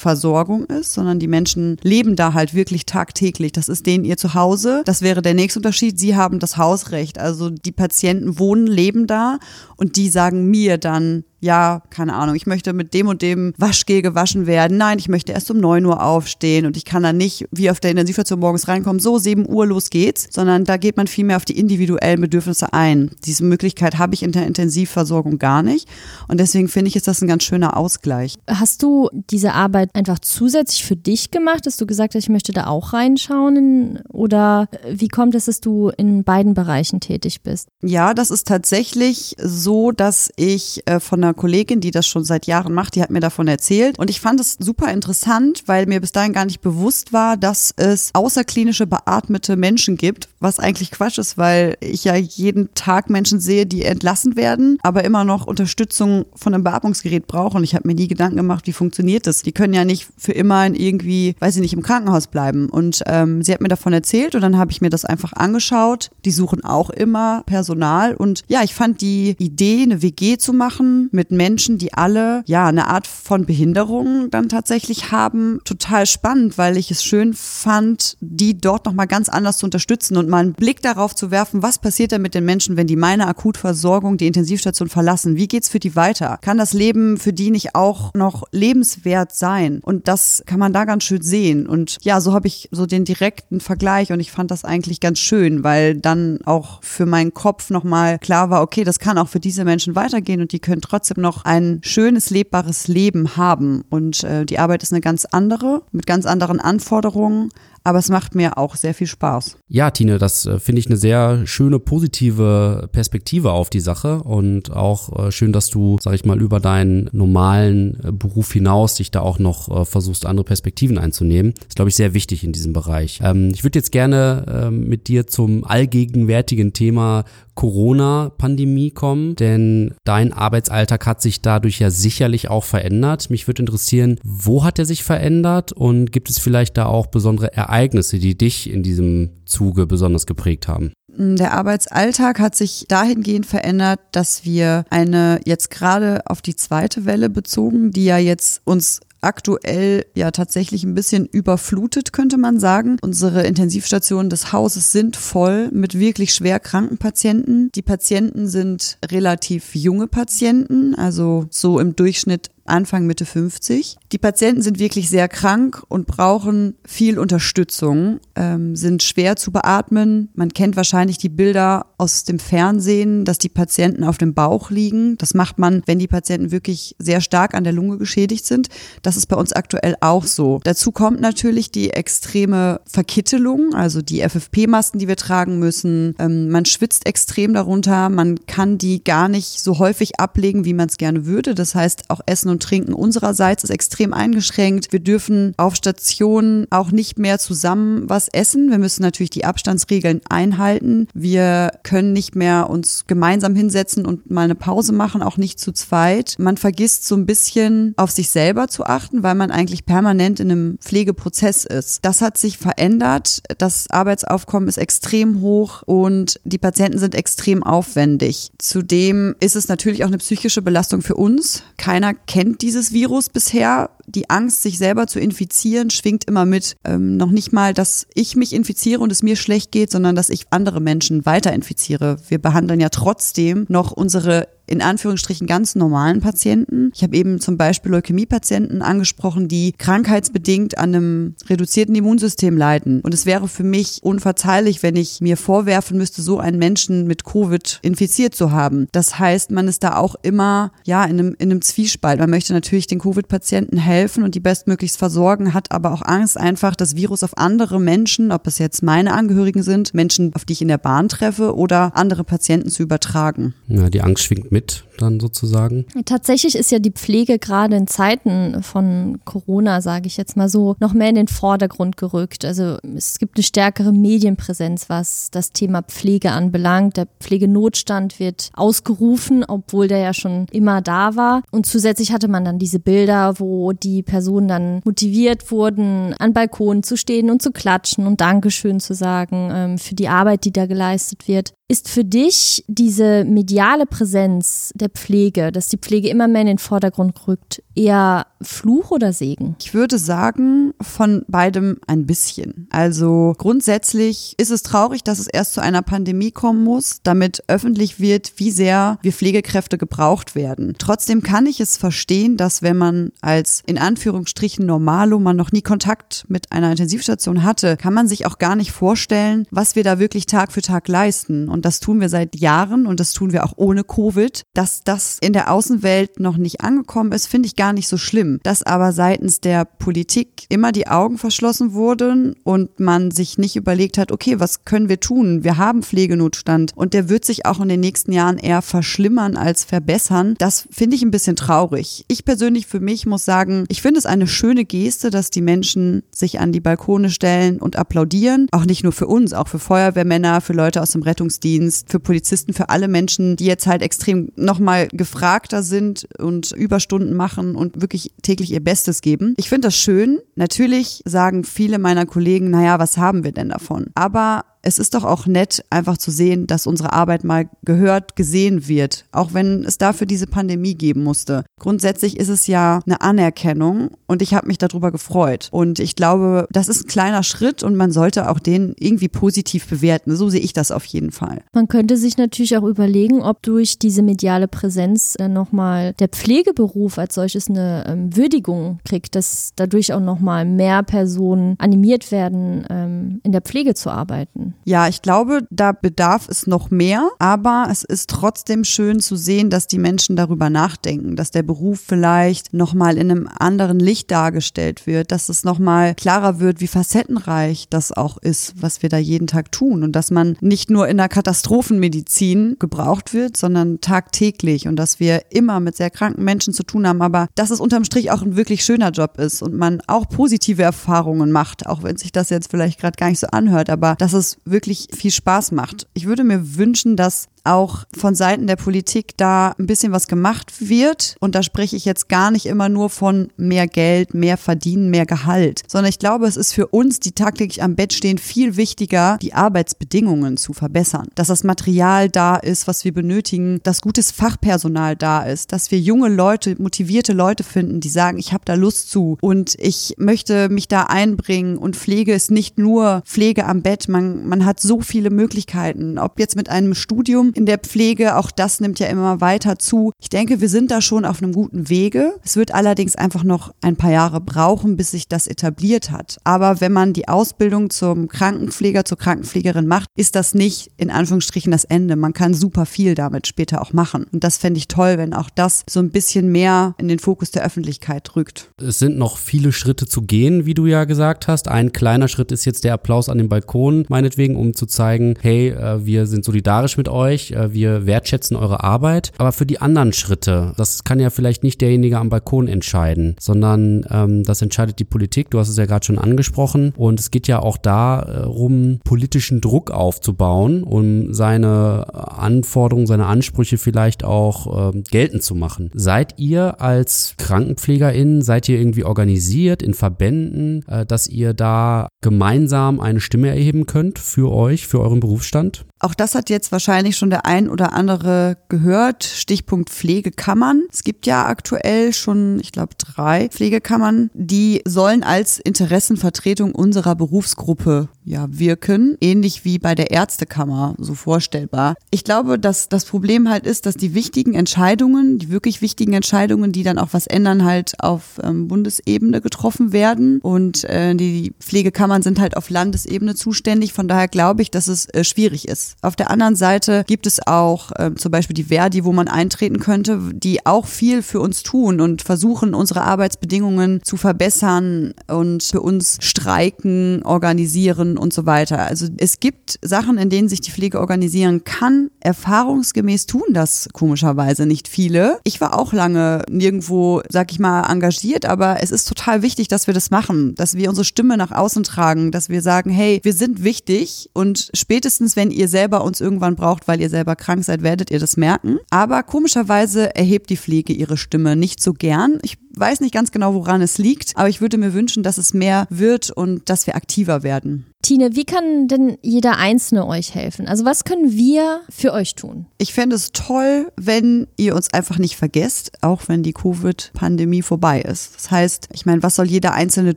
Akutversorgung 0.00 0.64
ist, 0.64 0.94
sondern 0.94 1.18
die 1.18 1.28
Menschen 1.28 1.76
leben 1.82 2.16
da 2.16 2.32
halt 2.32 2.54
wirklich 2.54 2.86
tagtäglich. 2.86 3.52
Das 3.52 3.68
ist 3.68 3.86
denen 3.86 4.04
ihr 4.04 4.16
Zuhause. 4.16 4.82
Das 4.84 5.02
wäre 5.02 5.22
der 5.22 5.34
nächste 5.34 5.58
Unterschied. 5.58 5.98
Sie 5.98 6.16
haben 6.16 6.38
das 6.38 6.56
Hausrecht. 6.56 7.18
Also 7.18 7.50
die 7.50 7.72
Patienten 7.72 8.38
wohnen, 8.38 8.66
leben 8.66 9.06
da 9.06 9.38
und 9.76 9.96
die 9.96 10.08
sagen 10.08 10.50
mir 10.50 10.78
dann, 10.78 11.24
ja, 11.40 11.82
keine 11.88 12.14
Ahnung, 12.14 12.34
ich 12.34 12.46
möchte 12.46 12.72
mit 12.74 12.92
dem 12.92 13.08
und 13.08 13.22
dem 13.22 13.54
Waschgel 13.56 14.02
gewaschen 14.02 14.46
werden. 14.46 14.76
Nein, 14.76 14.98
ich 14.98 15.08
möchte 15.08 15.32
erst 15.32 15.50
um 15.50 15.58
neun 15.58 15.86
Uhr 15.86 16.02
aufstehen 16.02 16.66
und 16.66 16.76
ich 16.76 16.84
kann 16.84 17.02
dann 17.02 17.16
nicht 17.16 17.46
wie 17.50 17.70
auf 17.70 17.80
der 17.80 17.90
Intensivstation 17.92 18.38
morgens 18.38 18.68
reinkommen, 18.68 19.00
so 19.00 19.18
sieben 19.18 19.48
Uhr 19.48 19.66
los 19.66 19.88
geht's, 19.88 20.28
sondern 20.30 20.64
da 20.64 20.76
geht 20.76 20.98
man 20.98 21.06
viel 21.06 21.24
mehr 21.24 21.38
auf 21.38 21.46
die 21.46 21.58
individuellen 21.58 22.20
Bedürfnisse 22.20 22.74
ein. 22.74 23.12
Diese 23.24 23.42
Möglichkeit 23.42 23.98
habe 23.98 24.14
ich 24.14 24.22
in 24.22 24.32
der 24.32 24.46
Intensivversorgung 24.46 25.38
gar 25.38 25.62
nicht 25.62 25.88
und 26.28 26.38
deswegen 26.38 26.68
finde 26.68 26.88
ich, 26.88 26.96
ist 26.96 27.08
das 27.08 27.22
ein 27.22 27.28
ganz 27.28 27.44
schöner 27.44 27.76
Ausgleich. 27.76 28.36
Hast 28.46 28.82
du 28.82 29.08
diese 29.12 29.54
Arbeit 29.54 29.89
einfach 29.94 30.18
zusätzlich 30.18 30.84
für 30.84 30.96
dich 30.96 31.30
gemacht, 31.30 31.66
dass 31.66 31.76
du 31.76 31.86
gesagt 31.86 32.14
hast, 32.14 32.24
ich 32.24 32.28
möchte 32.28 32.52
da 32.52 32.66
auch 32.66 32.92
reinschauen 32.92 33.56
in, 33.56 34.00
oder 34.08 34.68
wie 34.88 35.08
kommt 35.08 35.34
es, 35.34 35.46
dass 35.46 35.60
du 35.60 35.90
in 35.96 36.24
beiden 36.24 36.54
Bereichen 36.54 37.00
tätig 37.00 37.42
bist? 37.42 37.68
Ja, 37.82 38.14
das 38.14 38.30
ist 38.30 38.46
tatsächlich 38.46 39.36
so, 39.38 39.92
dass 39.92 40.30
ich 40.36 40.82
äh, 40.86 41.00
von 41.00 41.22
einer 41.22 41.34
Kollegin, 41.34 41.80
die 41.80 41.90
das 41.90 42.06
schon 42.06 42.24
seit 42.24 42.46
Jahren 42.46 42.72
macht, 42.72 42.94
die 42.94 43.02
hat 43.02 43.10
mir 43.10 43.20
davon 43.20 43.48
erzählt. 43.48 43.98
Und 43.98 44.10
ich 44.10 44.20
fand 44.20 44.40
es 44.40 44.56
super 44.58 44.92
interessant, 44.92 45.64
weil 45.66 45.86
mir 45.86 46.00
bis 46.00 46.12
dahin 46.12 46.32
gar 46.32 46.44
nicht 46.44 46.60
bewusst 46.60 47.12
war, 47.12 47.36
dass 47.36 47.72
es 47.76 48.10
außerklinische 48.14 48.86
beatmete 48.86 49.56
Menschen 49.56 49.96
gibt, 49.96 50.28
was 50.40 50.58
eigentlich 50.58 50.90
Quatsch 50.90 51.18
ist, 51.18 51.38
weil 51.38 51.76
ich 51.80 52.04
ja 52.04 52.16
jeden 52.16 52.72
Tag 52.74 53.10
Menschen 53.10 53.40
sehe, 53.40 53.66
die 53.66 53.84
entlassen 53.84 54.36
werden, 54.36 54.78
aber 54.82 55.04
immer 55.04 55.24
noch 55.24 55.46
Unterstützung 55.46 56.26
von 56.34 56.54
einem 56.54 56.64
Beatmungsgerät 56.64 57.26
brauchen. 57.26 57.64
Ich 57.64 57.74
habe 57.74 57.86
mir 57.86 57.94
nie 57.94 58.08
Gedanken 58.08 58.36
gemacht, 58.36 58.66
wie 58.66 58.72
funktioniert 58.72 59.26
das? 59.26 59.42
Die 59.42 59.52
können 59.52 59.69
ja 59.72 59.84
nicht 59.84 60.08
für 60.16 60.32
immer 60.32 60.66
in 60.66 60.74
irgendwie, 60.74 61.34
weiß 61.38 61.56
ich 61.56 61.62
nicht, 61.62 61.72
im 61.72 61.82
Krankenhaus 61.82 62.26
bleiben. 62.26 62.68
Und 62.68 63.02
ähm, 63.06 63.42
sie 63.42 63.52
hat 63.52 63.60
mir 63.60 63.68
davon 63.68 63.92
erzählt 63.92 64.34
und 64.34 64.40
dann 64.40 64.58
habe 64.58 64.70
ich 64.70 64.80
mir 64.80 64.90
das 64.90 65.04
einfach 65.04 65.32
angeschaut. 65.32 66.10
Die 66.24 66.30
suchen 66.30 66.64
auch 66.64 66.90
immer 66.90 67.42
Personal. 67.46 68.14
Und 68.14 68.42
ja, 68.48 68.62
ich 68.62 68.74
fand 68.74 69.00
die 69.00 69.36
Idee, 69.38 69.82
eine 69.82 70.02
WG 70.02 70.36
zu 70.36 70.52
machen 70.52 71.08
mit 71.12 71.30
Menschen, 71.30 71.78
die 71.78 71.94
alle 71.94 72.42
ja 72.46 72.66
eine 72.66 72.88
Art 72.88 73.06
von 73.06 73.46
Behinderung 73.46 74.30
dann 74.30 74.48
tatsächlich 74.48 75.12
haben, 75.12 75.60
total 75.64 76.06
spannend, 76.06 76.58
weil 76.58 76.76
ich 76.76 76.90
es 76.90 77.04
schön 77.04 77.34
fand, 77.34 78.16
die 78.20 78.58
dort 78.58 78.86
nochmal 78.86 79.06
ganz 79.06 79.28
anders 79.28 79.58
zu 79.58 79.66
unterstützen 79.66 80.16
und 80.16 80.28
mal 80.28 80.38
einen 80.38 80.54
Blick 80.54 80.82
darauf 80.82 81.14
zu 81.14 81.30
werfen, 81.30 81.62
was 81.62 81.78
passiert 81.78 82.12
denn 82.12 82.22
mit 82.22 82.34
den 82.34 82.44
Menschen, 82.44 82.76
wenn 82.76 82.86
die 82.86 82.96
meine 82.96 83.26
Akutversorgung, 83.26 84.16
die 84.16 84.26
Intensivstation 84.26 84.88
verlassen? 84.88 85.36
Wie 85.36 85.48
geht's 85.48 85.68
für 85.68 85.80
die 85.80 85.96
weiter? 85.96 86.38
Kann 86.40 86.58
das 86.58 86.72
Leben 86.72 87.18
für 87.18 87.32
die 87.32 87.50
nicht 87.50 87.74
auch 87.74 88.14
noch 88.14 88.44
lebenswert 88.52 89.34
sein? 89.34 89.59
Und 89.82 90.08
das 90.08 90.42
kann 90.46 90.58
man 90.58 90.72
da 90.72 90.84
ganz 90.84 91.04
schön 91.04 91.22
sehen. 91.22 91.66
Und 91.66 91.98
ja, 92.02 92.20
so 92.20 92.32
habe 92.32 92.46
ich 92.46 92.68
so 92.70 92.86
den 92.86 93.04
direkten 93.04 93.60
Vergleich 93.60 94.12
und 94.12 94.20
ich 94.20 94.30
fand 94.30 94.50
das 94.50 94.64
eigentlich 94.64 95.00
ganz 95.00 95.18
schön, 95.18 95.64
weil 95.64 95.96
dann 95.96 96.38
auch 96.44 96.82
für 96.82 97.06
meinen 97.06 97.34
Kopf 97.34 97.70
nochmal 97.70 98.18
klar 98.18 98.50
war, 98.50 98.62
okay, 98.62 98.84
das 98.84 98.98
kann 98.98 99.18
auch 99.18 99.28
für 99.28 99.40
diese 99.40 99.64
Menschen 99.64 99.94
weitergehen 99.94 100.40
und 100.40 100.52
die 100.52 100.60
können 100.60 100.80
trotzdem 100.80 101.10
trotzdem 101.10 101.22
noch 101.22 101.44
ein 101.44 101.80
schönes, 101.82 102.30
lebbares 102.30 102.88
Leben 102.88 103.36
haben. 103.36 103.82
Und 103.90 104.22
äh, 104.24 104.44
die 104.44 104.58
Arbeit 104.58 104.82
ist 104.82 104.92
eine 104.92 105.00
ganz 105.00 105.24
andere, 105.24 105.82
mit 105.92 106.06
ganz 106.06 106.26
anderen 106.26 106.60
Anforderungen, 106.60 107.50
aber 107.82 107.98
es 107.98 108.10
macht 108.10 108.34
mir 108.34 108.58
auch 108.58 108.76
sehr 108.76 108.92
viel 108.92 109.06
Spaß. 109.06 109.56
Ja, 109.68 109.90
Tine, 109.90 110.18
das 110.18 110.46
äh, 110.46 110.58
finde 110.58 110.80
ich 110.80 110.86
eine 110.86 110.96
sehr 110.96 111.46
schöne, 111.46 111.78
positive 111.78 112.88
Perspektive 112.92 113.52
auf 113.52 113.70
die 113.70 113.80
Sache 113.80 114.22
und 114.22 114.72
auch 114.72 115.28
äh, 115.28 115.32
schön, 115.32 115.52
dass 115.52 115.70
du, 115.70 115.96
sag 116.00 116.14
ich 116.14 116.24
mal, 116.24 116.40
über 116.40 116.60
deinen 116.60 117.08
normalen 117.12 117.98
äh, 118.04 118.12
Beruf 118.12 118.52
hinaus 118.52 118.96
dich 118.96 119.10
da 119.10 119.20
auch 119.20 119.38
noch 119.38 119.49
versuchst, 119.52 120.26
andere 120.26 120.44
Perspektiven 120.44 120.98
einzunehmen. 120.98 121.52
Das 121.54 121.68
ist, 121.68 121.76
glaube 121.76 121.88
ich, 121.88 121.96
sehr 121.96 122.14
wichtig 122.14 122.44
in 122.44 122.52
diesem 122.52 122.72
Bereich. 122.72 123.20
Ähm, 123.22 123.50
ich 123.54 123.64
würde 123.64 123.78
jetzt 123.78 123.92
gerne 123.92 124.44
ähm, 124.48 124.88
mit 124.88 125.08
dir 125.08 125.26
zum 125.26 125.64
allgegenwärtigen 125.64 126.72
Thema 126.72 127.24
Corona-Pandemie 127.54 128.90
kommen, 128.90 129.36
denn 129.36 129.94
dein 130.04 130.32
Arbeitsalltag 130.32 131.06
hat 131.06 131.20
sich 131.20 131.42
dadurch 131.42 131.78
ja 131.78 131.90
sicherlich 131.90 132.48
auch 132.48 132.64
verändert. 132.64 133.28
Mich 133.28 133.46
würde 133.46 133.62
interessieren, 133.62 134.18
wo 134.24 134.64
hat 134.64 134.78
er 134.78 134.86
sich 134.86 135.04
verändert 135.04 135.72
und 135.72 136.10
gibt 136.10 136.30
es 136.30 136.38
vielleicht 136.38 136.78
da 136.78 136.86
auch 136.86 137.08
besondere 137.08 137.52
Ereignisse, 137.52 138.18
die 138.18 138.38
dich 138.38 138.70
in 138.70 138.82
diesem 138.82 139.30
Zuge 139.44 139.86
besonders 139.86 140.26
geprägt 140.26 140.68
haben? 140.68 140.92
Der 141.16 141.52
Arbeitsalltag 141.52 142.38
hat 142.38 142.54
sich 142.54 142.86
dahingehend 142.88 143.44
verändert, 143.44 144.00
dass 144.12 144.44
wir 144.44 144.84
eine 144.90 145.40
jetzt 145.44 145.70
gerade 145.70 146.22
auf 146.26 146.40
die 146.40 146.56
zweite 146.56 147.04
Welle 147.04 147.28
bezogen, 147.28 147.90
die 147.90 148.04
ja 148.04 148.18
jetzt 148.18 148.62
uns 148.64 149.00
aktuell 149.20 150.04
ja 150.14 150.30
tatsächlich 150.30 150.84
ein 150.84 150.94
bisschen 150.94 151.26
überflutet, 151.26 152.12
könnte 152.12 152.38
man 152.38 152.60
sagen. 152.60 152.96
Unsere 153.02 153.46
Intensivstationen 153.46 154.30
des 154.30 154.52
Hauses 154.52 154.92
sind 154.92 155.16
voll 155.16 155.70
mit 155.72 155.98
wirklich 155.98 156.34
schwer 156.34 156.60
kranken 156.60 156.98
Patienten. 156.98 157.70
Die 157.74 157.82
Patienten 157.82 158.48
sind 158.48 158.98
relativ 159.10 159.74
junge 159.74 160.06
Patienten, 160.06 160.94
also 160.94 161.46
so 161.50 161.78
im 161.78 161.96
Durchschnitt 161.96 162.50
Anfang, 162.64 163.06
Mitte 163.06 163.24
50. 163.24 163.96
Die 164.12 164.18
Patienten 164.18 164.62
sind 164.62 164.78
wirklich 164.78 165.08
sehr 165.08 165.28
krank 165.28 165.82
und 165.88 166.06
brauchen 166.06 166.74
viel 166.84 167.18
Unterstützung, 167.18 168.20
ähm, 168.36 168.76
sind 168.76 169.02
schwer 169.02 169.36
zu 169.36 169.52
beatmen. 169.52 170.28
Man 170.34 170.50
kennt 170.50 170.76
wahrscheinlich 170.76 171.18
die 171.18 171.28
Bilder 171.28 171.86
aus 171.98 172.24
dem 172.24 172.38
Fernsehen, 172.38 173.24
dass 173.24 173.38
die 173.38 173.48
Patienten 173.48 174.04
auf 174.04 174.18
dem 174.18 174.34
Bauch 174.34 174.70
liegen. 174.70 175.16
Das 175.18 175.34
macht 175.34 175.58
man, 175.58 175.82
wenn 175.86 175.98
die 175.98 176.08
Patienten 176.08 176.50
wirklich 176.50 176.94
sehr 176.98 177.20
stark 177.20 177.54
an 177.54 177.64
der 177.64 177.72
Lunge 177.72 177.98
geschädigt 177.98 178.46
sind. 178.46 178.68
Das 179.02 179.16
ist 179.16 179.26
bei 179.26 179.36
uns 179.36 179.52
aktuell 179.52 179.96
auch 180.00 180.24
so. 180.24 180.60
Dazu 180.64 180.92
kommt 180.92 181.20
natürlich 181.20 181.70
die 181.70 181.90
extreme 181.90 182.80
Verkittelung, 182.86 183.74
also 183.74 184.02
die 184.02 184.20
FFP-Masken, 184.20 184.98
die 184.98 185.08
wir 185.08 185.16
tragen 185.16 185.58
müssen. 185.58 186.14
Ähm, 186.18 186.50
man 186.50 186.64
schwitzt 186.64 187.06
extrem 187.06 187.54
darunter. 187.54 188.08
Man 188.08 188.46
kann 188.46 188.78
die 188.78 189.02
gar 189.02 189.28
nicht 189.28 189.60
so 189.60 189.78
häufig 189.78 190.20
ablegen, 190.20 190.64
wie 190.64 190.74
man 190.74 190.88
es 190.88 190.96
gerne 190.96 191.26
würde. 191.26 191.54
Das 191.54 191.74
heißt, 191.74 192.04
auch 192.08 192.20
Essen 192.26 192.49
und 192.50 192.62
Trinken 192.62 192.92
unsererseits 192.92 193.64
ist 193.64 193.70
extrem 193.70 194.12
eingeschränkt. 194.12 194.92
Wir 194.92 195.00
dürfen 195.00 195.54
auf 195.56 195.76
Stationen 195.76 196.66
auch 196.70 196.90
nicht 196.90 197.18
mehr 197.18 197.38
zusammen 197.38 198.08
was 198.08 198.28
essen. 198.28 198.70
Wir 198.70 198.78
müssen 198.78 199.02
natürlich 199.02 199.30
die 199.30 199.44
Abstandsregeln 199.44 200.20
einhalten. 200.28 201.08
Wir 201.14 201.72
können 201.82 202.12
nicht 202.12 202.36
mehr 202.36 202.68
uns 202.68 203.04
gemeinsam 203.06 203.54
hinsetzen 203.54 204.06
und 204.06 204.30
mal 204.30 204.42
eine 204.42 204.54
Pause 204.54 204.92
machen, 204.92 205.22
auch 205.22 205.36
nicht 205.36 205.58
zu 205.60 205.72
zweit. 205.72 206.34
Man 206.38 206.56
vergisst 206.56 207.06
so 207.06 207.14
ein 207.14 207.26
bisschen 207.26 207.94
auf 207.96 208.10
sich 208.10 208.30
selber 208.30 208.68
zu 208.68 208.84
achten, 208.84 209.22
weil 209.22 209.34
man 209.34 209.50
eigentlich 209.50 209.86
permanent 209.86 210.40
in 210.40 210.50
einem 210.50 210.78
Pflegeprozess 210.78 211.64
ist. 211.64 212.04
Das 212.04 212.20
hat 212.20 212.36
sich 212.36 212.58
verändert. 212.58 213.42
Das 213.58 213.90
Arbeitsaufkommen 213.90 214.68
ist 214.68 214.78
extrem 214.78 215.40
hoch 215.40 215.82
und 215.82 216.40
die 216.44 216.58
Patienten 216.58 216.98
sind 216.98 217.14
extrem 217.14 217.62
aufwendig. 217.62 218.50
Zudem 218.58 219.34
ist 219.40 219.56
es 219.56 219.68
natürlich 219.68 220.04
auch 220.04 220.08
eine 220.08 220.18
psychische 220.18 220.62
Belastung 220.62 221.02
für 221.02 221.14
uns. 221.14 221.62
Keiner 221.76 222.14
kennt 222.14 222.39
dieses 222.44 222.92
Virus 222.92 223.28
bisher 223.28 223.90
die 224.06 224.30
Angst, 224.30 224.62
sich 224.62 224.78
selber 224.78 225.06
zu 225.06 225.20
infizieren, 225.20 225.90
schwingt 225.90 226.24
immer 226.24 226.44
mit. 226.44 226.76
Ähm, 226.84 227.16
noch 227.16 227.30
nicht 227.30 227.52
mal, 227.52 227.74
dass 227.74 228.06
ich 228.14 228.36
mich 228.36 228.52
infiziere 228.52 229.00
und 229.00 229.12
es 229.12 229.22
mir 229.22 229.36
schlecht 229.36 229.72
geht, 229.72 229.90
sondern 229.90 230.14
dass 230.16 230.30
ich 230.30 230.46
andere 230.50 230.80
Menschen 230.80 231.26
weiter 231.26 231.52
infiziere. 231.52 232.16
Wir 232.28 232.38
behandeln 232.38 232.80
ja 232.80 232.88
trotzdem 232.88 233.66
noch 233.68 233.92
unsere 233.92 234.48
in 234.70 234.82
Anführungsstrichen 234.82 235.48
ganz 235.48 235.74
normalen 235.74 236.20
Patienten. 236.20 236.92
Ich 236.94 237.02
habe 237.02 237.16
eben 237.16 237.40
zum 237.40 237.56
Beispiel 237.56 237.90
Leukämiepatienten 237.90 238.82
angesprochen, 238.82 239.48
die 239.48 239.72
krankheitsbedingt 239.72 240.78
an 240.78 240.94
einem 240.94 241.34
reduzierten 241.48 241.94
Immunsystem 241.96 242.56
leiden. 242.56 243.00
Und 243.00 243.12
es 243.12 243.26
wäre 243.26 243.48
für 243.48 243.64
mich 243.64 243.98
unverzeihlich, 244.02 244.84
wenn 244.84 244.94
ich 244.94 245.20
mir 245.20 245.36
vorwerfen 245.36 245.98
müsste, 245.98 246.22
so 246.22 246.38
einen 246.38 246.58
Menschen 246.58 247.08
mit 247.08 247.24
Covid 247.24 247.80
infiziert 247.82 248.36
zu 248.36 248.52
haben. 248.52 248.86
Das 248.92 249.18
heißt, 249.18 249.50
man 249.50 249.66
ist 249.66 249.82
da 249.82 249.96
auch 249.96 250.14
immer 250.22 250.70
ja 250.84 251.04
in 251.04 251.18
einem, 251.18 251.36
in 251.38 251.50
einem 251.50 251.62
Zwiespalt. 251.62 252.20
Man 252.20 252.30
möchte 252.30 252.52
natürlich 252.52 252.86
den 252.86 253.00
Covid-Patienten 253.00 253.76
helfen 253.76 253.99
und 254.22 254.34
die 254.34 254.40
bestmöglichst 254.40 254.96
versorgen, 254.96 255.54
hat 255.54 255.72
aber 255.72 255.92
auch 255.92 256.02
Angst, 256.02 256.38
einfach 256.38 256.76
das 256.76 256.96
Virus 256.96 257.22
auf 257.22 257.36
andere 257.36 257.80
Menschen, 257.80 258.32
ob 258.32 258.46
es 258.46 258.58
jetzt 258.58 258.82
meine 258.82 259.14
Angehörigen 259.14 259.62
sind, 259.62 259.94
Menschen, 259.94 260.32
auf 260.34 260.44
die 260.44 260.52
ich 260.52 260.62
in 260.62 260.68
der 260.68 260.78
Bahn 260.78 261.08
treffe 261.08 261.56
oder 261.56 261.96
andere 261.96 262.24
Patienten 262.24 262.70
zu 262.70 262.82
übertragen. 262.82 263.54
Ja, 263.68 263.90
die 263.90 264.02
Angst 264.02 264.24
schwingt 264.24 264.52
mit 264.52 264.60
mit 264.60 264.84
dann 265.00 265.18
sozusagen? 265.18 265.86
Tatsächlich 266.04 266.54
ist 266.54 266.70
ja 266.70 266.78
die 266.78 266.90
Pflege 266.90 267.38
gerade 267.38 267.76
in 267.76 267.86
Zeiten 267.86 268.62
von 268.62 269.18
Corona, 269.24 269.80
sage 269.80 270.06
ich 270.06 270.16
jetzt 270.16 270.36
mal 270.36 270.48
so, 270.48 270.76
noch 270.78 270.92
mehr 270.92 271.08
in 271.08 271.14
den 271.14 271.28
Vordergrund 271.28 271.96
gerückt. 271.96 272.44
Also 272.44 272.76
es 272.96 273.18
gibt 273.18 273.36
eine 273.36 273.42
stärkere 273.42 273.92
Medienpräsenz, 273.92 274.88
was 274.88 275.30
das 275.30 275.52
Thema 275.52 275.82
Pflege 275.82 276.32
anbelangt. 276.32 276.98
Der 276.98 277.06
Pflegenotstand 277.20 278.20
wird 278.20 278.50
ausgerufen, 278.54 279.44
obwohl 279.46 279.88
der 279.88 279.98
ja 279.98 280.12
schon 280.12 280.46
immer 280.52 280.82
da 280.82 281.16
war. 281.16 281.42
Und 281.50 281.66
zusätzlich 281.66 282.12
hatte 282.12 282.28
man 282.28 282.44
dann 282.44 282.58
diese 282.58 282.78
Bilder, 282.78 283.38
wo 283.38 283.72
die 283.82 284.02
Personen 284.02 284.48
dann 284.48 284.80
motiviert 284.84 285.50
wurden, 285.50 286.14
an 286.18 286.32
Balkonen 286.32 286.82
zu 286.82 286.96
stehen 286.96 287.30
und 287.30 287.42
zu 287.42 287.50
klatschen 287.50 288.06
und 288.06 288.20
Dankeschön 288.20 288.80
zu 288.80 288.94
sagen 288.94 289.50
ähm, 289.52 289.78
für 289.78 289.94
die 289.94 290.08
Arbeit, 290.08 290.44
die 290.44 290.52
da 290.52 290.66
geleistet 290.66 291.28
wird. 291.28 291.52
Ist 291.70 291.88
für 291.88 292.04
dich 292.04 292.64
diese 292.66 293.24
mediale 293.24 293.86
Präsenz 293.86 294.72
der 294.74 294.88
Pflege, 294.88 295.52
dass 295.52 295.68
die 295.68 295.78
Pflege 295.78 296.08
immer 296.08 296.26
mehr 296.26 296.40
in 296.40 296.48
den 296.48 296.58
Vordergrund 296.58 297.28
rückt, 297.28 297.62
eher 297.76 298.26
Fluch 298.42 298.90
oder 298.90 299.12
Segen? 299.12 299.54
Ich 299.60 299.72
würde 299.72 299.98
sagen, 299.98 300.74
von 300.80 301.24
beidem 301.28 301.76
ein 301.86 302.06
bisschen. 302.06 302.66
Also 302.70 303.34
grundsätzlich 303.38 304.34
ist 304.36 304.50
es 304.50 304.64
traurig, 304.64 305.04
dass 305.04 305.20
es 305.20 305.28
erst 305.28 305.52
zu 305.52 305.60
einer 305.60 305.82
Pandemie 305.82 306.32
kommen 306.32 306.64
muss, 306.64 307.02
damit 307.04 307.44
öffentlich 307.46 308.00
wird, 308.00 308.32
wie 308.38 308.50
sehr 308.50 308.98
wir 309.02 309.12
Pflegekräfte 309.12 309.78
gebraucht 309.78 310.34
werden. 310.34 310.74
Trotzdem 310.76 311.22
kann 311.22 311.46
ich 311.46 311.60
es 311.60 311.76
verstehen, 311.76 312.36
dass 312.36 312.62
wenn 312.62 312.78
man 312.78 313.12
als 313.20 313.62
in 313.70 313.78
Anführungsstrichen 313.78 314.66
Normalo 314.66 315.20
man 315.20 315.36
noch 315.36 315.52
nie 315.52 315.62
Kontakt 315.62 316.24
mit 316.26 316.50
einer 316.50 316.72
Intensivstation 316.72 317.44
hatte, 317.44 317.76
kann 317.76 317.94
man 317.94 318.08
sich 318.08 318.26
auch 318.26 318.38
gar 318.38 318.56
nicht 318.56 318.72
vorstellen, 318.72 319.46
was 319.52 319.76
wir 319.76 319.84
da 319.84 320.00
wirklich 320.00 320.26
Tag 320.26 320.50
für 320.50 320.62
Tag 320.62 320.88
leisten. 320.88 321.48
Und 321.48 321.60
und 321.60 321.66
das 321.66 321.80
tun 321.80 322.00
wir 322.00 322.08
seit 322.08 322.36
Jahren 322.36 322.86
und 322.86 323.00
das 323.00 323.12
tun 323.12 323.34
wir 323.34 323.44
auch 323.44 323.52
ohne 323.56 323.84
Covid. 323.84 324.44
Dass 324.54 324.82
das 324.82 325.18
in 325.20 325.34
der 325.34 325.52
Außenwelt 325.52 326.18
noch 326.18 326.38
nicht 326.38 326.62
angekommen 326.62 327.12
ist, 327.12 327.26
finde 327.26 327.48
ich 327.48 327.54
gar 327.54 327.74
nicht 327.74 327.86
so 327.86 327.98
schlimm. 327.98 328.40
Dass 328.44 328.62
aber 328.62 328.92
seitens 328.92 329.42
der 329.42 329.66
Politik 329.66 330.46
immer 330.48 330.72
die 330.72 330.88
Augen 330.88 331.18
verschlossen 331.18 331.74
wurden 331.74 332.34
und 332.44 332.80
man 332.80 333.10
sich 333.10 333.36
nicht 333.36 333.56
überlegt 333.56 333.98
hat, 333.98 334.10
okay, 334.10 334.40
was 334.40 334.64
können 334.64 334.88
wir 334.88 335.00
tun? 335.00 335.44
Wir 335.44 335.58
haben 335.58 335.82
Pflegenotstand 335.82 336.72
und 336.74 336.94
der 336.94 337.10
wird 337.10 337.26
sich 337.26 337.44
auch 337.44 337.60
in 337.60 337.68
den 337.68 337.80
nächsten 337.80 338.12
Jahren 338.12 338.38
eher 338.38 338.62
verschlimmern 338.62 339.36
als 339.36 339.64
verbessern. 339.64 340.36
Das 340.38 340.66
finde 340.70 340.96
ich 340.96 341.02
ein 341.02 341.10
bisschen 341.10 341.36
traurig. 341.36 342.06
Ich 342.08 342.24
persönlich 342.24 342.66
für 342.66 342.80
mich 342.80 343.04
muss 343.04 343.26
sagen, 343.26 343.59
ich 343.68 343.82
finde 343.82 343.98
es 343.98 344.06
eine 344.06 344.26
schöne 344.26 344.64
Geste, 344.64 345.10
dass 345.10 345.30
die 345.30 345.42
Menschen 345.42 346.02
sich 346.10 346.40
an 346.40 346.52
die 346.52 346.60
Balkone 346.60 347.10
stellen 347.10 347.60
und 347.60 347.76
applaudieren. 347.76 348.48
Auch 348.52 348.64
nicht 348.64 348.82
nur 348.82 348.92
für 348.92 349.06
uns, 349.06 349.32
auch 349.32 349.48
für 349.48 349.58
Feuerwehrmänner, 349.58 350.40
für 350.40 350.52
Leute 350.52 350.82
aus 350.82 350.90
dem 350.90 351.02
Rettungsdienst 351.02 351.90
für 351.90 352.00
Polizisten, 352.00 352.52
für 352.52 352.68
alle 352.68 352.88
Menschen, 352.88 353.36
die 353.36 353.46
jetzt 353.46 353.66
halt 353.66 353.82
extrem 353.82 354.30
nochmal 354.36 354.88
gefragter 354.92 355.62
sind 355.62 356.08
und 356.18 356.52
Überstunden 356.52 357.14
machen 357.14 357.56
und 357.56 357.80
wirklich 357.80 358.12
täglich 358.22 358.52
ihr 358.52 358.62
Bestes 358.62 359.00
geben. 359.00 359.34
Ich 359.36 359.48
finde 359.48 359.68
das 359.68 359.76
schön. 359.76 360.18
Natürlich 360.36 361.02
sagen 361.04 361.44
viele 361.44 361.78
meiner 361.78 362.06
Kollegen, 362.06 362.50
naja, 362.50 362.78
was 362.78 362.96
haben 362.96 363.24
wir 363.24 363.32
denn 363.32 363.50
davon? 363.50 363.86
Aber 363.94 364.44
es 364.62 364.78
ist 364.78 364.94
doch 364.94 365.04
auch 365.04 365.26
nett, 365.26 365.64
einfach 365.70 365.96
zu 365.96 366.10
sehen, 366.10 366.46
dass 366.46 366.66
unsere 366.66 366.92
Arbeit 366.92 367.24
mal 367.24 367.48
gehört, 367.64 368.16
gesehen 368.16 368.68
wird, 368.68 369.04
auch 369.12 369.32
wenn 369.32 369.64
es 369.64 369.78
dafür 369.78 370.06
diese 370.06 370.26
Pandemie 370.26 370.74
geben 370.74 371.02
musste. 371.02 371.44
Grundsätzlich 371.58 372.18
ist 372.18 372.28
es 372.28 372.46
ja 372.46 372.80
eine 372.86 373.00
Anerkennung 373.00 373.90
und 374.06 374.22
ich 374.22 374.34
habe 374.34 374.46
mich 374.46 374.58
darüber 374.58 374.92
gefreut. 374.92 375.48
Und 375.50 375.78
ich 375.78 375.96
glaube, 375.96 376.46
das 376.50 376.68
ist 376.68 376.84
ein 376.84 376.88
kleiner 376.88 377.22
Schritt 377.22 377.62
und 377.62 377.76
man 377.76 377.92
sollte 377.92 378.30
auch 378.30 378.38
den 378.38 378.74
irgendwie 378.78 379.08
positiv 379.08 379.66
bewerten. 379.66 380.16
So 380.16 380.28
sehe 380.28 380.40
ich 380.40 380.52
das 380.52 380.70
auf 380.70 380.84
jeden 380.84 381.12
Fall. 381.12 381.42
Man 381.52 381.68
könnte 381.68 381.96
sich 381.96 382.16
natürlich 382.16 382.56
auch 382.56 382.64
überlegen, 382.64 383.22
ob 383.22 383.42
durch 383.42 383.78
diese 383.78 384.02
mediale 384.02 384.48
Präsenz 384.48 385.14
dann 385.18 385.32
nochmal 385.32 385.94
der 385.94 386.08
Pflegeberuf 386.08 386.98
als 386.98 387.14
solches 387.14 387.48
eine 387.48 387.84
ähm, 387.86 388.16
Würdigung 388.16 388.78
kriegt, 388.84 389.14
dass 389.14 389.52
dadurch 389.56 389.92
auch 389.92 390.00
nochmal 390.00 390.44
mehr 390.44 390.82
Personen 390.82 391.54
animiert 391.58 392.12
werden, 392.12 392.66
ähm, 392.68 393.20
in 393.22 393.32
der 393.32 393.42
Pflege 393.42 393.74
zu 393.74 393.90
arbeiten. 393.90 394.49
Ja, 394.64 394.88
ich 394.88 395.02
glaube, 395.02 395.46
da 395.50 395.72
bedarf 395.72 396.28
es 396.28 396.46
noch 396.46 396.70
mehr, 396.70 397.08
aber 397.18 397.68
es 397.70 397.84
ist 397.84 398.10
trotzdem 398.10 398.64
schön 398.64 399.00
zu 399.00 399.16
sehen, 399.16 399.50
dass 399.50 399.66
die 399.66 399.78
Menschen 399.78 400.16
darüber 400.16 400.50
nachdenken, 400.50 401.16
dass 401.16 401.30
der 401.30 401.42
Beruf 401.42 401.80
vielleicht 401.80 402.52
nochmal 402.52 402.96
in 402.96 403.10
einem 403.10 403.28
anderen 403.38 403.78
Licht 403.78 404.10
dargestellt 404.10 404.86
wird, 404.86 405.12
dass 405.12 405.28
es 405.28 405.44
nochmal 405.44 405.94
klarer 405.94 406.40
wird, 406.40 406.60
wie 406.60 406.66
facettenreich 406.66 407.66
das 407.70 407.92
auch 407.92 408.18
ist, 408.18 408.54
was 408.60 408.82
wir 408.82 408.88
da 408.88 408.98
jeden 408.98 409.26
Tag 409.26 409.52
tun. 409.52 409.82
Und 409.82 409.92
dass 409.92 410.10
man 410.10 410.36
nicht 410.40 410.70
nur 410.70 410.88
in 410.88 410.96
der 410.96 411.08
Katastrophenmedizin 411.08 412.56
gebraucht 412.58 413.14
wird, 413.14 413.36
sondern 413.36 413.80
tagtäglich. 413.80 414.68
Und 414.68 414.76
dass 414.76 415.00
wir 415.00 415.22
immer 415.30 415.60
mit 415.60 415.76
sehr 415.76 415.90
kranken 415.90 416.24
Menschen 416.24 416.52
zu 416.52 416.62
tun 416.62 416.86
haben, 416.86 417.02
aber 417.02 417.28
dass 417.34 417.50
es 417.50 417.60
unterm 417.60 417.84
Strich 417.84 418.10
auch 418.10 418.22
ein 418.22 418.36
wirklich 418.36 418.64
schöner 418.64 418.90
Job 418.90 419.18
ist 419.18 419.42
und 419.42 419.54
man 419.54 419.80
auch 419.86 420.08
positive 420.08 420.62
Erfahrungen 420.62 421.32
macht, 421.32 421.66
auch 421.66 421.82
wenn 421.82 421.96
sich 421.96 422.12
das 422.12 422.30
jetzt 422.30 422.50
vielleicht 422.50 422.80
gerade 422.80 422.96
gar 422.96 423.08
nicht 423.08 423.20
so 423.20 423.28
anhört, 423.28 423.70
aber 423.70 423.94
dass 423.96 424.12
es 424.12 424.38
wirklich 424.44 424.88
viel 424.92 425.10
Spaß 425.10 425.52
macht. 425.52 425.86
Ich 425.94 426.06
würde 426.06 426.24
mir 426.24 426.56
wünschen, 426.56 426.96
dass 426.96 427.28
auch 427.44 427.84
von 427.96 428.14
Seiten 428.14 428.46
der 428.46 428.56
Politik 428.56 429.16
da 429.16 429.54
ein 429.58 429.66
bisschen 429.66 429.92
was 429.92 430.06
gemacht 430.06 430.68
wird. 430.68 431.16
Und 431.20 431.34
da 431.34 431.42
spreche 431.42 431.76
ich 431.76 431.84
jetzt 431.84 432.08
gar 432.08 432.30
nicht 432.30 432.46
immer 432.46 432.68
nur 432.68 432.90
von 432.90 433.28
mehr 433.36 433.66
Geld, 433.66 434.14
mehr 434.14 434.36
Verdienen, 434.36 434.90
mehr 434.90 435.06
Gehalt, 435.06 435.62
sondern 435.66 435.90
ich 435.90 435.98
glaube, 435.98 436.26
es 436.26 436.36
ist 436.36 436.52
für 436.52 436.68
uns, 436.68 437.00
die 437.00 437.12
tagtäglich 437.12 437.62
am 437.62 437.74
Bett 437.74 437.92
stehen, 437.92 438.18
viel 438.18 438.56
wichtiger, 438.56 439.18
die 439.20 439.34
Arbeitsbedingungen 439.34 440.36
zu 440.36 440.52
verbessern. 440.52 441.08
Dass 441.14 441.28
das 441.28 441.44
Material 441.44 442.08
da 442.08 442.36
ist, 442.36 442.66
was 442.66 442.84
wir 442.84 442.92
benötigen, 442.92 443.60
dass 443.62 443.80
gutes 443.80 444.10
Fachpersonal 444.10 444.96
da 444.96 445.22
ist, 445.22 445.52
dass 445.52 445.70
wir 445.70 445.78
junge 445.78 446.08
Leute, 446.08 446.56
motivierte 446.60 447.12
Leute 447.12 447.44
finden, 447.44 447.80
die 447.80 447.88
sagen, 447.88 448.18
ich 448.18 448.32
habe 448.32 448.44
da 448.44 448.54
Lust 448.54 448.90
zu 448.90 449.18
und 449.20 449.54
ich 449.58 449.94
möchte 449.98 450.48
mich 450.48 450.68
da 450.68 450.84
einbringen 450.84 451.58
und 451.58 451.76
Pflege 451.76 452.12
ist 452.12 452.30
nicht 452.30 452.58
nur 452.58 453.02
Pflege 453.04 453.46
am 453.46 453.62
Bett, 453.62 453.88
man, 453.88 454.26
man 454.28 454.44
hat 454.44 454.60
so 454.60 454.80
viele 454.80 455.10
Möglichkeiten, 455.10 455.98
ob 455.98 456.18
jetzt 456.18 456.36
mit 456.36 456.48
einem 456.48 456.74
Studium 456.74 457.29
in 457.34 457.46
der 457.46 457.58
Pflege, 457.58 458.16
auch 458.16 458.30
das 458.30 458.60
nimmt 458.60 458.78
ja 458.78 458.86
immer 458.88 459.20
weiter 459.20 459.58
zu. 459.58 459.92
Ich 460.00 460.08
denke, 460.08 460.40
wir 460.40 460.48
sind 460.48 460.70
da 460.70 460.80
schon 460.80 461.04
auf 461.04 461.22
einem 461.22 461.32
guten 461.32 461.68
Wege. 461.68 462.14
Es 462.24 462.36
wird 462.36 462.52
allerdings 462.54 462.96
einfach 462.96 463.24
noch 463.24 463.52
ein 463.60 463.76
paar 463.76 463.90
Jahre 463.90 464.20
brauchen, 464.20 464.76
bis 464.76 464.90
sich 464.92 465.08
das 465.08 465.26
etabliert 465.26 465.90
hat. 465.90 466.18
Aber 466.24 466.60
wenn 466.60 466.72
man 466.72 466.92
die 466.92 467.08
Ausbildung 467.08 467.70
zum 467.70 468.08
Krankenpfleger, 468.08 468.84
zur 468.84 468.98
Krankenpflegerin 468.98 469.66
macht, 469.66 469.88
ist 469.96 470.14
das 470.14 470.34
nicht 470.34 470.70
in 470.76 470.90
Anführungsstrichen 470.90 471.52
das 471.52 471.64
Ende. 471.64 471.96
Man 471.96 472.12
kann 472.12 472.34
super 472.34 472.66
viel 472.66 472.94
damit 472.94 473.26
später 473.26 473.62
auch 473.62 473.72
machen. 473.72 474.06
Und 474.12 474.24
das 474.24 474.38
fände 474.38 474.58
ich 474.58 474.68
toll, 474.68 474.98
wenn 474.98 475.14
auch 475.14 475.30
das 475.30 475.64
so 475.68 475.80
ein 475.80 475.90
bisschen 475.90 476.30
mehr 476.32 476.74
in 476.78 476.88
den 476.88 476.98
Fokus 476.98 477.30
der 477.30 477.44
Öffentlichkeit 477.44 478.16
rückt. 478.16 478.50
Es 478.60 478.78
sind 478.78 478.98
noch 478.98 479.18
viele 479.18 479.52
Schritte 479.52 479.86
zu 479.86 480.02
gehen, 480.02 480.46
wie 480.46 480.54
du 480.54 480.66
ja 480.66 480.84
gesagt 480.84 481.28
hast. 481.28 481.48
Ein 481.48 481.72
kleiner 481.72 482.08
Schritt 482.08 482.32
ist 482.32 482.44
jetzt 482.44 482.64
der 482.64 482.74
Applaus 482.74 483.08
an 483.08 483.18
den 483.18 483.28
Balkon, 483.28 483.84
meinetwegen, 483.88 484.36
um 484.36 484.54
zu 484.54 484.66
zeigen, 484.66 485.14
hey, 485.20 485.50
äh, 485.50 485.84
wir 485.84 486.06
sind 486.06 486.24
solidarisch 486.24 486.76
mit 486.76 486.88
euch, 486.88 487.19
äh, 487.34 487.52
wir 487.52 487.86
wertschätzen 487.86 488.36
eure 488.36 488.62
Arbeit. 488.64 489.12
Aber 489.18 489.32
für 489.32 489.46
die 489.46 489.60
anderen 489.60 489.92
Schritte, 489.92 490.52
das 490.56 490.84
kann 490.84 491.00
ja 491.00 491.10
vielleicht 491.10 491.42
nicht 491.42 491.60
derjenige 491.60 491.98
am 491.98 492.08
Balkon 492.08 492.48
entscheiden, 492.48 493.16
sondern 493.20 493.84
ähm, 493.90 494.24
das 494.24 494.42
entscheidet 494.42 494.78
die 494.78 494.84
Politik. 494.84 495.30
Du 495.30 495.38
hast 495.38 495.48
es 495.48 495.56
ja 495.56 495.66
gerade 495.66 495.84
schon 495.84 495.98
angesprochen. 495.98 496.72
Und 496.76 497.00
es 497.00 497.10
geht 497.10 497.28
ja 497.28 497.40
auch 497.40 497.56
darum, 497.56 498.80
politischen 498.84 499.40
Druck 499.40 499.70
aufzubauen, 499.70 500.62
um 500.62 501.12
seine 501.12 501.86
Anforderungen, 501.94 502.86
seine 502.86 503.06
Ansprüche 503.06 503.58
vielleicht 503.58 504.04
auch 504.04 504.72
äh, 504.74 504.80
geltend 504.90 505.22
zu 505.22 505.34
machen. 505.34 505.70
Seid 505.74 506.18
ihr 506.18 506.60
als 506.60 507.14
KrankenpflegerInnen, 507.18 508.22
seid 508.22 508.48
ihr 508.48 508.58
irgendwie 508.58 508.84
organisiert 508.84 509.62
in 509.62 509.74
Verbänden, 509.74 510.64
äh, 510.68 510.86
dass 510.86 511.06
ihr 511.06 511.34
da 511.34 511.88
gemeinsam 512.00 512.80
eine 512.80 513.00
Stimme 513.00 513.28
erheben 513.28 513.66
könnt 513.66 513.98
für 513.98 514.32
euch, 514.32 514.66
für 514.66 514.80
euren 514.80 515.00
Berufsstand? 515.00 515.64
Auch 515.82 515.94
das 515.94 516.14
hat 516.14 516.28
jetzt 516.28 516.52
wahrscheinlich 516.52 516.96
schon 516.96 517.09
der 517.10 517.26
ein 517.26 517.48
oder 517.48 517.72
andere 517.72 518.36
gehört. 518.48 519.04
Stichpunkt 519.04 519.70
Pflegekammern. 519.70 520.62
Es 520.72 520.84
gibt 520.84 521.06
ja 521.06 521.26
aktuell 521.26 521.92
schon, 521.92 522.40
ich 522.40 522.52
glaube, 522.52 522.74
drei 522.78 523.28
Pflegekammern, 523.28 524.10
die 524.14 524.62
sollen 524.66 525.02
als 525.02 525.38
Interessenvertretung 525.38 526.54
unserer 526.54 526.94
Berufsgruppe 526.94 527.88
ja 528.04 528.26
wirken, 528.30 528.96
ähnlich 529.00 529.44
wie 529.44 529.58
bei 529.58 529.74
der 529.74 529.90
Ärztekammer 529.90 530.74
so 530.78 530.94
vorstellbar. 530.94 531.74
Ich 531.90 532.04
glaube, 532.04 532.38
dass 532.38 532.68
das 532.68 532.84
Problem 532.84 533.28
halt 533.28 533.46
ist, 533.46 533.66
dass 533.66 533.76
die 533.76 533.94
wichtigen 533.94 534.34
Entscheidungen, 534.34 535.18
die 535.18 535.30
wirklich 535.30 535.62
wichtigen 535.62 535.92
Entscheidungen, 535.92 536.52
die 536.52 536.62
dann 536.62 536.78
auch 536.78 536.88
was 536.92 537.06
ändern, 537.06 537.44
halt 537.44 537.74
auf 537.80 538.20
ähm, 538.22 538.48
Bundesebene 538.48 539.20
getroffen 539.20 539.72
werden 539.72 540.20
und 540.20 540.64
äh, 540.64 540.94
die 540.94 541.32
Pflegekammern 541.40 542.02
sind 542.02 542.20
halt 542.20 542.36
auf 542.36 542.50
Landesebene 542.50 543.14
zuständig. 543.14 543.72
Von 543.72 543.88
daher 543.88 544.08
glaube 544.08 544.42
ich, 544.42 544.50
dass 544.50 544.66
es 544.66 544.86
äh, 544.86 545.04
schwierig 545.04 545.48
ist. 545.48 545.76
Auf 545.82 545.96
der 545.96 546.10
anderen 546.10 546.36
Seite 546.36 546.84
gibt 546.86 547.06
es 547.06 547.26
auch 547.26 547.70
äh, 547.72 547.94
zum 547.94 548.10
Beispiel 548.10 548.34
die 548.34 548.44
Verdi, 548.44 548.84
wo 548.84 548.92
man 548.92 549.08
eintreten 549.08 549.60
könnte, 549.60 550.00
die 550.12 550.46
auch 550.46 550.66
viel 550.66 551.02
für 551.02 551.20
uns 551.20 551.42
tun 551.42 551.80
und 551.80 552.02
versuchen, 552.02 552.54
unsere 552.54 552.82
Arbeitsbedingungen 552.82 553.82
zu 553.82 553.96
verbessern 553.96 554.94
und 555.06 555.42
für 555.42 555.60
uns 555.60 555.98
streiken, 556.00 557.02
organisieren 557.04 557.98
und 558.00 558.12
so 558.12 558.26
weiter. 558.26 558.66
Also 558.66 558.86
es 558.96 559.20
gibt 559.20 559.58
Sachen, 559.62 559.98
in 559.98 560.10
denen 560.10 560.28
sich 560.28 560.40
die 560.40 560.50
Pflege 560.50 560.80
organisieren 560.80 561.44
kann. 561.44 561.90
Erfahrungsgemäß 562.00 563.06
tun 563.06 563.22
das 563.32 563.68
komischerweise 563.72 564.46
nicht 564.46 564.68
viele. 564.68 565.18
Ich 565.24 565.40
war 565.40 565.58
auch 565.58 565.72
lange 565.72 566.22
nirgendwo, 566.28 567.02
sag 567.08 567.30
ich 567.30 567.38
mal, 567.38 567.70
engagiert, 567.70 568.24
aber 568.24 568.62
es 568.62 568.70
ist 568.70 568.88
total 568.88 569.22
wichtig, 569.22 569.48
dass 569.48 569.66
wir 569.66 569.74
das 569.74 569.90
machen, 569.90 570.34
dass 570.34 570.56
wir 570.56 570.68
unsere 570.68 570.84
Stimme 570.84 571.16
nach 571.16 571.30
außen 571.30 571.62
tragen, 571.62 572.10
dass 572.10 572.28
wir 572.28 572.42
sagen, 572.42 572.70
hey, 572.70 573.00
wir 573.02 573.12
sind 573.12 573.44
wichtig 573.44 574.10
und 574.12 574.50
spätestens, 574.54 575.16
wenn 575.16 575.30
ihr 575.30 575.48
selber 575.48 575.84
uns 575.84 576.00
irgendwann 576.00 576.36
braucht, 576.36 576.66
weil 576.66 576.80
ihr 576.80 576.90
selber 576.90 577.16
krank 577.16 577.44
seid, 577.44 577.62
werdet 577.62 577.90
ihr 577.90 577.98
das 577.98 578.16
merken. 578.16 578.58
Aber 578.70 579.02
komischerweise 579.02 579.94
erhebt 579.94 580.30
die 580.30 580.36
Pflege 580.36 580.72
ihre 580.72 580.96
Stimme 580.96 581.36
nicht 581.36 581.62
so 581.62 581.72
gern. 581.74 582.18
Ich 582.22 582.38
weiß 582.54 582.80
nicht 582.80 582.94
ganz 582.94 583.12
genau, 583.12 583.34
woran 583.34 583.62
es 583.62 583.78
liegt, 583.78 584.16
aber 584.16 584.28
ich 584.28 584.40
würde 584.40 584.58
mir 584.58 584.74
wünschen, 584.74 585.02
dass 585.02 585.18
es 585.18 585.34
mehr 585.34 585.66
wird 585.70 586.10
und 586.10 586.48
dass 586.48 586.66
wir 586.66 586.76
aktiver 586.76 587.22
werden. 587.22 587.66
Tine, 587.82 588.14
wie 588.14 588.24
kann 588.24 588.68
denn 588.68 588.98
jeder 589.02 589.38
Einzelne 589.38 589.86
euch 589.86 590.14
helfen? 590.14 590.46
Also 590.46 590.64
was 590.64 590.84
können 590.84 591.12
wir 591.12 591.60
für 591.70 591.92
euch 591.92 592.14
tun? 592.14 592.46
Ich 592.58 592.74
fände 592.74 592.94
es 592.94 593.12
toll, 593.12 593.72
wenn 593.76 594.26
ihr 594.36 594.54
uns 594.54 594.72
einfach 594.74 594.98
nicht 594.98 595.16
vergesst, 595.16 595.72
auch 595.80 596.02
wenn 596.06 596.22
die 596.22 596.34
Covid-Pandemie 596.34 597.42
vorbei 597.42 597.80
ist. 597.80 598.14
Das 598.16 598.30
heißt, 598.30 598.68
ich 598.72 598.84
meine, 598.84 599.02
was 599.02 599.16
soll 599.16 599.26
jeder 599.26 599.54
Einzelne 599.54 599.96